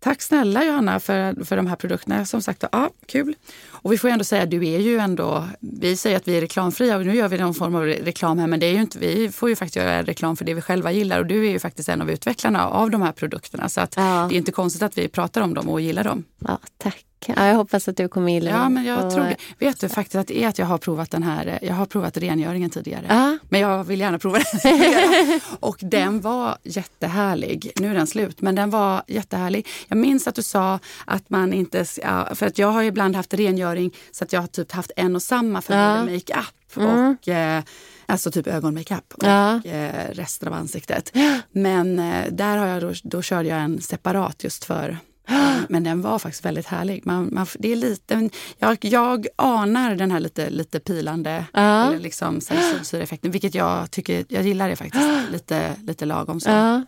Tack 0.04 0.22
snälla 0.22 0.63
Johanna 0.66 1.00
för, 1.00 1.44
för 1.46 1.56
de 1.56 1.68
här 1.68 1.76
produkterna. 1.76 2.26
Som 2.26 2.42
sagt, 2.42 2.63
ja, 2.72 2.89
kul. 3.06 3.36
Och 3.70 3.94
vi 3.94 3.98
får 3.98 4.08
ändå 4.10 4.24
säga, 4.24 4.46
du 4.46 4.68
är 4.68 4.80
ju 4.80 4.98
ändå, 4.98 5.48
vi 5.60 5.98
säger 5.98 6.18
att 6.18 6.28
vi 6.28 6.38
är 6.38 6.42
reklamfria 6.42 6.98
och 6.98 7.06
nu 7.06 7.16
gör 7.16 7.28
vi 7.28 7.38
någon 7.38 7.54
form 7.54 7.76
av 7.76 7.84
re- 7.84 8.04
reklam 8.04 8.39
här, 8.39 8.48
men 8.48 8.60
det 8.60 8.66
är 8.66 8.72
ju 8.74 8.82
inte, 8.82 9.00
vi 9.00 9.30
får 9.32 9.50
ju 9.50 9.56
faktiskt 9.56 9.76
göra 9.76 10.04
reklam 10.04 10.36
för 10.38 10.46
det 10.46 10.54
vi 10.54 10.62
själva 10.62 10.92
gillar 10.92 11.20
och 11.20 11.26
du 11.26 11.46
är 11.48 11.52
ju 11.52 11.60
faktiskt 11.60 11.89
en 11.89 12.02
av 12.02 12.12
utvecklarna 12.12 12.68
av 12.70 12.89
de 12.92 13.02
här 13.02 13.12
produkterna. 13.12 13.70
Så 13.70 13.82
att 13.82 13.94
Ja. 13.98 14.26
det 14.30 14.36
är 14.36 14.38
inte 14.38 14.52
konstigt 14.52 14.82
att 14.84 14.98
vi 14.98 15.08
pratar 15.08 15.42
om 15.42 15.54
dem 15.54 15.70
och 15.70 15.82
gillar 15.82 16.04
dem. 16.04 16.24
Ja, 16.39 16.58
tack. 16.78 17.06
Ja, 17.28 17.46
jag 17.48 17.56
hoppas 17.56 17.88
att 17.88 17.98
du 17.98 18.08
kommer 18.08 18.32
gilla 18.32 18.50
Ja, 18.52 18.58
den. 18.58 18.74
men 18.74 18.86
jag 18.86 19.06
Och- 19.06 19.12
tror 19.14 19.24
det. 19.24 19.36
Vet 19.60 19.80
du 19.80 19.90
faktiskt 19.90 20.16
att 20.16 20.28
det 20.28 20.44
är 20.44 20.48
att 20.48 20.58
jag 20.60 20.66
har 20.66 20.78
provat 20.78 21.12
den 21.12 21.24
här, 21.24 21.48
eh, 21.48 21.68
jag 21.68 21.74
har 21.76 21.86
provat 21.86 22.18
rengöringen 22.18 22.70
tidigare. 22.70 23.06
Ja, 23.10 23.38
Men 23.50 23.60
jag 23.62 23.84
vill 23.84 24.00
gärna 24.00 24.20
prova 24.20 24.40
den. 24.64 25.40
och 25.60 25.78
den 25.82 26.22
var 26.22 26.58
jättehärlig. 26.64 27.72
Nu 27.80 27.92
är 27.92 27.94
den 27.96 28.08
slut, 28.08 28.42
men 28.42 28.56
den 28.56 28.70
var 28.70 29.04
jättehärlig. 29.08 29.68
Jag 29.88 29.98
minns 29.98 30.28
att 30.28 30.36
du 30.36 30.44
sa 30.44 30.80
att 31.06 31.30
man 31.30 31.54
inte... 31.54 31.86
Ja, 32.02 32.36
för 32.36 32.46
att 32.48 32.58
jag 32.58 32.72
har 32.72 32.82
ju 32.82 32.88
ibland 32.88 33.16
haft 33.16 33.34
rengöring 33.34 33.92
så 34.12 34.24
att 34.24 34.34
jag 34.34 34.42
har 34.42 34.48
typ 34.48 34.72
haft 34.72 34.92
en 34.96 35.16
och 35.16 35.22
samma 35.24 35.62
för 35.62 35.74
Ja. 35.76 36.04
makeup 36.06 36.46
Mm. 36.78 37.10
och 37.22 37.28
eh, 37.28 37.64
alltså 38.06 38.32
typ 38.32 38.48
ögonmakeup 38.48 39.14
och 39.14 39.24
Ja. 39.24 39.64
eh, 39.66 40.10
resten 40.12 40.48
av 40.48 40.54
ansiktet. 40.54 41.12
Men 41.52 42.00
eh, 42.00 42.26
där 42.32 42.58
har 42.58 42.68
jag 42.68 42.82
då, 42.82 42.94
då 43.04 43.22
körde 43.22 43.50
jag 43.50 43.60
en 43.60 43.82
separat 43.82 44.44
just 44.44 44.66
för 44.66 44.98
men 45.70 45.84
den 45.84 46.02
var 46.02 46.20
faktiskt 46.20 46.46
väldigt 46.46 46.66
härlig. 46.66 47.06
Man, 47.06 47.30
man, 47.32 47.48
det 47.60 47.72
är 47.72 47.76
lite, 47.76 48.30
jag, 48.58 48.78
jag 48.82 49.28
anar 49.36 49.96
den 49.96 50.12
här 50.12 50.20
lite, 50.20 50.50
lite 50.50 50.80
pilande 50.80 51.46
Ja. 51.54 51.88
eller 51.88 52.00
liksom 52.00 52.42
salicylsyreeffekten, 52.42 53.32
vilket 53.32 53.56
jag 53.56 53.92
tycker, 53.92 54.26
jag 54.30 54.44
gillar 54.44 54.70
det 54.70 54.76
faktiskt 54.76 55.06
lite, 55.32 55.76
lite 55.84 56.06
lagom. 56.06 56.40
Så. 56.40 56.50
Ja. 56.50 56.84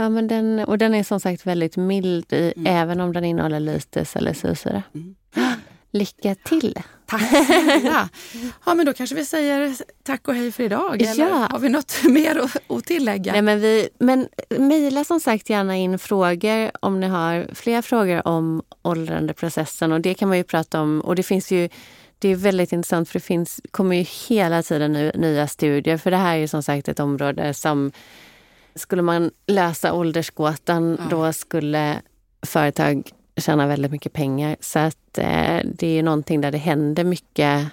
Ja, 0.00 0.08
men 0.08 0.28
den, 0.28 0.58
och 0.58 0.78
den 0.78 0.94
är 0.94 1.04
som 1.04 1.20
sagt 1.20 1.46
väldigt 1.46 1.76
mild 1.76 2.32
i, 2.32 2.52
även 2.66 3.00
om 3.00 3.12
den 3.12 3.24
innehåller 3.24 3.60
lite 3.60 4.04
salicylsyra. 4.04 4.82
Mm. 4.94 5.14
Lycka 5.92 6.34
till! 6.34 6.74
Tack 7.06 7.46
snälla! 7.46 8.08
Ja, 8.66 8.74
men 8.74 8.86
då 8.86 8.92
kanske 8.92 9.16
vi 9.16 9.24
säger 9.24 9.76
tack 10.02 10.28
och 10.28 10.34
hej 10.34 10.52
för 10.52 10.62
idag. 10.62 11.02
Eller 11.02 11.28
Ja. 11.28 11.48
har 11.50 11.58
vi 11.58 11.68
något 11.68 11.92
mer 12.04 12.46
att, 12.68 12.84
tillägga? 12.84 13.32
Nej, 13.32 13.42
men 13.42 13.60
vi, 13.60 13.88
men 13.98 14.28
mejla 14.58 15.04
som 15.04 15.20
sagt 15.20 15.50
gärna 15.50 15.76
in 15.76 15.98
frågor 15.98 16.70
om 16.80 17.00
ni 17.00 17.06
har 17.06 17.46
fler 17.54 17.82
frågor 17.82 18.28
om 18.28 18.62
åldrandeprocessen. 18.82 19.92
Och 19.92 20.00
det 20.00 20.14
kan 20.14 20.28
man 20.28 20.36
ju 20.38 20.44
prata 20.44 20.80
om. 20.80 21.00
Och 21.00 21.16
det 21.16 21.22
finns 21.22 21.50
ju 21.50 21.68
det 22.18 22.28
är 22.28 22.36
väldigt 22.36 22.72
intressant 22.72 23.08
för 23.08 23.18
det 23.18 23.24
finns, 23.24 23.60
kommer 23.70 23.96
ju 23.96 24.02
hela 24.28 24.62
tiden 24.62 24.92
ny, 24.92 25.10
nya 25.14 25.48
studier. 25.48 25.96
För 25.96 26.10
det 26.10 26.16
här 26.16 26.34
är 26.34 26.38
ju 26.38 26.48
som 26.48 26.62
sagt 26.62 26.88
ett 26.88 27.00
område 27.00 27.54
som 27.54 27.92
skulle 28.74 29.02
man 29.02 29.30
lösa 29.46 29.92
åldersgåtan 29.92 30.96
Ja. 31.00 31.04
då 31.10 31.32
skulle 31.32 32.00
företag 32.46 33.10
tjäna 33.36 33.66
väldigt 33.66 33.90
mycket 33.90 34.12
pengar. 34.12 34.56
Så 34.60 34.78
att 34.78 34.96
eh, 35.18 35.60
det 35.64 35.98
är 35.98 36.02
någonting 36.02 36.40
där 36.40 36.50
det 36.50 36.58
händer 36.58 37.04
mycket. 37.04 37.66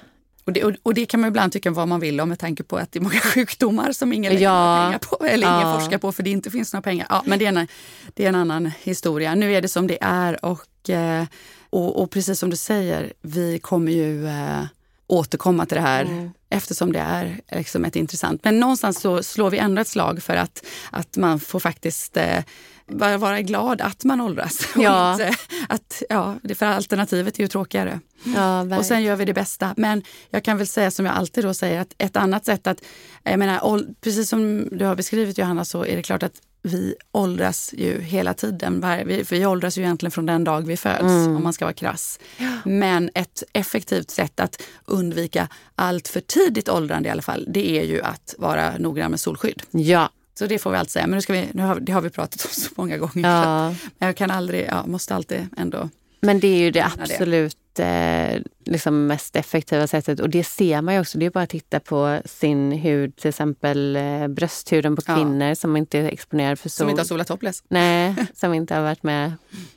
Och 0.45 0.53
det, 0.53 0.63
och, 0.63 0.73
och 0.83 0.93
det 0.93 1.05
kan 1.05 1.19
man 1.19 1.27
ibland 1.27 1.51
tycka 1.51 1.71
vad 1.71 1.87
man 1.87 1.99
vill 1.99 2.21
om 2.21 2.29
med 2.29 2.39
tanke 2.39 2.63
på 2.63 2.77
att 2.77 2.91
det 2.91 2.99
är 2.99 3.01
många 3.01 3.19
sjukdomar 3.33 3.91
som 3.91 4.13
ingen 4.13 4.33
lägger 4.33 4.45
Ja. 4.45 4.83
pengar 4.85 4.99
på, 4.99 5.25
eller 5.25 5.47
ingen 5.47 5.67
Ja. 5.69 5.79
forskar 5.79 5.97
på 5.97 6.11
för 6.11 6.23
det 6.23 6.29
inte 6.29 6.51
finns 6.51 6.73
några 6.73 6.81
pengar. 6.81 7.07
Ja, 7.09 7.23
men 7.25 7.39
det 7.39 7.45
är, 7.45 7.49
en, 7.57 7.67
det 8.13 8.25
är 8.25 8.29
en 8.29 8.35
annan 8.35 8.71
historia. 8.83 9.35
Nu 9.35 9.53
är 9.53 9.61
det 9.61 9.67
som 9.67 9.87
det 9.87 9.97
är 10.01 10.45
och, 10.45 10.89
eh, 10.89 11.23
och, 11.69 12.01
och 12.01 12.11
precis 12.11 12.39
som 12.39 12.49
du 12.49 12.55
säger, 12.55 13.13
vi 13.21 13.59
kommer 13.59 13.91
ju 13.91 14.27
eh, 14.27 14.63
återkomma 15.07 15.65
till 15.65 15.75
det 15.75 15.81
här 15.81 16.05
Mm. 16.05 16.31
eftersom 16.49 16.91
det 16.93 16.99
är 16.99 17.39
liksom 17.51 17.85
ett 17.85 17.95
intressant. 17.95 18.43
Men 18.43 18.59
någonstans 18.59 18.99
så 18.99 19.23
slår 19.23 19.49
vi 19.49 19.57
ändå 19.57 19.81
ett 19.81 19.87
slag 19.87 20.23
för 20.23 20.35
att, 20.35 20.65
att 20.91 21.17
man 21.17 21.39
får 21.39 21.59
faktiskt 21.59 22.17
eh, 22.17 22.43
vara, 22.87 23.41
glad 23.41 23.81
att 23.81 24.03
man 24.03 24.21
åldras. 24.21 24.67
Ja. 24.75 25.11
inte 25.13 25.35
att, 25.69 26.03
ja, 26.09 26.35
för 26.55 26.65
alternativet 26.65 27.37
är 27.39 27.41
ju 27.41 27.47
tråkigare. 27.47 27.99
Ja, 28.35 28.77
Och 28.77 28.85
sen 28.85 29.03
gör 29.03 29.15
vi 29.15 29.25
det 29.25 29.33
bästa. 29.33 29.73
Men 29.77 30.03
jag 30.29 30.43
kan 30.43 30.57
väl 30.57 30.67
säga 30.67 30.91
som 30.91 31.05
jag 31.05 31.15
alltid 31.15 31.43
då 31.43 31.53
säger 31.53 31.81
att 31.81 31.93
ett 31.97 32.15
annat 32.15 32.45
sätt 32.45 32.67
att, 32.67 32.77
jag 33.23 33.39
menar, 33.39 33.85
precis 34.01 34.29
som 34.29 34.67
du 34.71 34.85
har 34.85 34.95
beskrivit 34.95 35.37
Johanna 35.37 35.65
så 35.65 35.85
är 35.85 35.95
det 35.95 36.03
klart 36.03 36.23
att 36.23 36.33
vi 36.65 36.95
åldras 37.11 37.73
ju 37.77 38.01
hela 38.01 38.33
tiden. 38.33 38.81
För 38.81 39.35
vi 39.35 39.45
åldras 39.45 39.77
ju 39.77 39.81
egentligen 39.81 40.11
från 40.11 40.25
den 40.25 40.43
dag 40.43 40.67
vi 40.67 40.77
föds 40.77 41.03
om 41.03 41.43
man 41.43 41.53
ska 41.53 41.65
vara 41.65 41.73
krass. 41.73 42.19
Men 42.63 43.09
ett 43.13 43.43
effektivt 43.53 44.11
sätt 44.11 44.39
att 44.39 44.61
undvika 44.85 45.47
allt 45.75 46.07
för 46.07 46.19
tidigt 46.19 46.69
åldrande 46.69 47.09
i 47.09 47.11
alla 47.11 47.21
fall, 47.21 47.45
det 47.47 47.79
är 47.79 47.83
ju 47.83 48.01
att 48.01 48.35
vara 48.37 48.77
noggrann 48.77 49.11
med 49.11 49.19
solskydd. 49.19 49.63
ja. 49.71 50.09
Så 50.39 50.45
det 50.45 50.59
får 50.59 50.71
vi 50.71 50.77
alltid 50.77 50.91
säga. 50.91 51.07
Men 51.07 51.17
nu, 51.17 51.21
ska 51.21 51.33
vi, 51.33 51.47
nu 51.51 51.63
har, 51.63 51.79
det 51.79 51.91
har 51.91 52.01
vi 52.01 52.09
pratat 52.09 52.45
om 52.45 52.51
så 52.51 52.69
många 52.75 52.97
gånger. 52.97 53.29
ja. 53.29 53.75
Men 53.97 54.07
jag 54.07 54.15
kan 54.15 54.31
aldrig, 54.31 54.67
ja, 54.69 54.85
måste 54.85 55.15
alltid 55.15 55.47
ändå 55.57 55.89
Men 56.21 56.39
det 56.39 56.47
är 56.47 56.57
ju 56.59 56.71
det 56.71 56.79
Gärna 56.79 56.95
det. 57.05 57.13
absolut 57.13 57.57
eh, 57.79 58.41
liksom 58.65 59.07
mest 59.07 59.35
effektiva 59.35 59.87
sättet. 59.87 60.19
Och 60.19 60.29
det 60.29 60.43
ser 60.43 60.81
man 60.81 60.93
ju 60.93 60.99
också. 60.99 61.17
Det 61.17 61.25
är 61.25 61.29
bara 61.29 61.43
att 61.43 61.49
titta 61.49 61.79
på 61.79 62.21
sin 62.25 62.71
hud, 62.71 63.15
till 63.15 63.29
exempel 63.29 63.95
eh, 63.95 64.27
brösthuden 64.27 64.95
på 64.95 65.01
Ja. 65.07 65.15
kvinnor 65.15 65.53
som 65.55 65.77
inte 65.77 65.99
är 65.99 66.03
exponerad 66.11 66.59
för 66.59 66.69
sol. 66.69 66.77
som 66.83 66.89
inte 66.89 66.99
har 67.01 67.05
solat 67.05 67.27
topless. 67.27 67.63
Nej, 67.67 68.15
som 68.33 68.53
inte 68.53 68.75
har 68.75 68.81
varit 68.81 69.03
med 69.03 69.31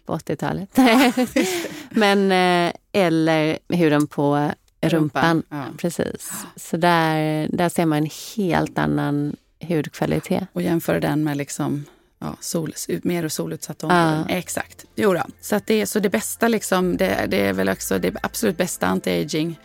på 0.07 0.16
80-talet. 0.16 0.68
Men, 1.90 2.33
eh, 2.33 2.72
eller 2.92 3.59
huden 3.68 4.07
på 4.07 4.51
rumpan. 4.81 5.42
Ja. 5.48 5.64
Precis. 5.79 6.33
Så 6.57 6.77
där, 6.77 7.48
där 7.53 7.68
ser 7.68 7.87
man 7.87 7.98
en 7.98 8.11
helt 8.37 8.79
annan 8.79 9.37
hudkvalitet. 9.68 10.44
Och 10.53 10.62
jämföra 10.62 11.01
den 11.01 11.24
med 11.24 11.37
liksom 11.37 11.85
ja, 12.18 12.37
sol, 12.40 12.72
mer 13.02 13.28
solutsatta 13.28 13.87
områden. 13.87 14.26
Ja. 14.28 14.35
Exakt. 14.35 14.85
Jo 14.94 15.14
då. 15.14 15.22
Så, 15.40 15.57
att 15.57 15.66
det, 15.66 15.87
så 15.87 16.00
det 16.00 16.11
bästa, 16.11 16.48
liksom, 16.48 16.96
det, 16.96 17.26
det 17.28 17.46
är 17.46 17.52
väl 17.52 17.68
också 17.68 17.98
det 17.98 18.14
absolut 18.22 18.57
bästa 18.57 18.87
anti-aging 18.87 19.57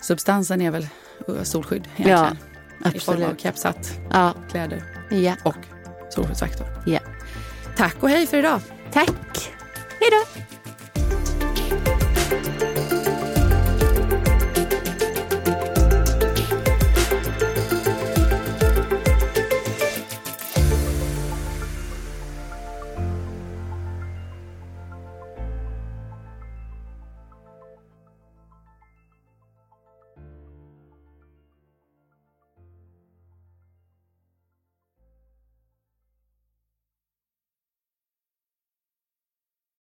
substansen 0.00 0.60
är 0.60 0.70
väl 0.70 0.88
solskydd 1.42 1.88
egentligen. 1.96 2.18
Ja, 2.20 2.36
absolut. 2.78 2.96
I 2.96 3.00
form 3.00 3.22
av 3.22 3.36
kepshatt, 3.36 4.00
ja. 4.10 4.34
kläder 4.50 4.84
ja. 5.10 5.36
och 5.44 5.56
solskyddsfaktor. 6.10 6.66
Ja. 6.86 7.00
Tack 7.76 8.02
och 8.02 8.08
hej 8.08 8.26
för 8.26 8.36
idag. 8.36 8.60
Tack. 8.92 9.50
Hej 10.00 10.10
då. 10.10 10.40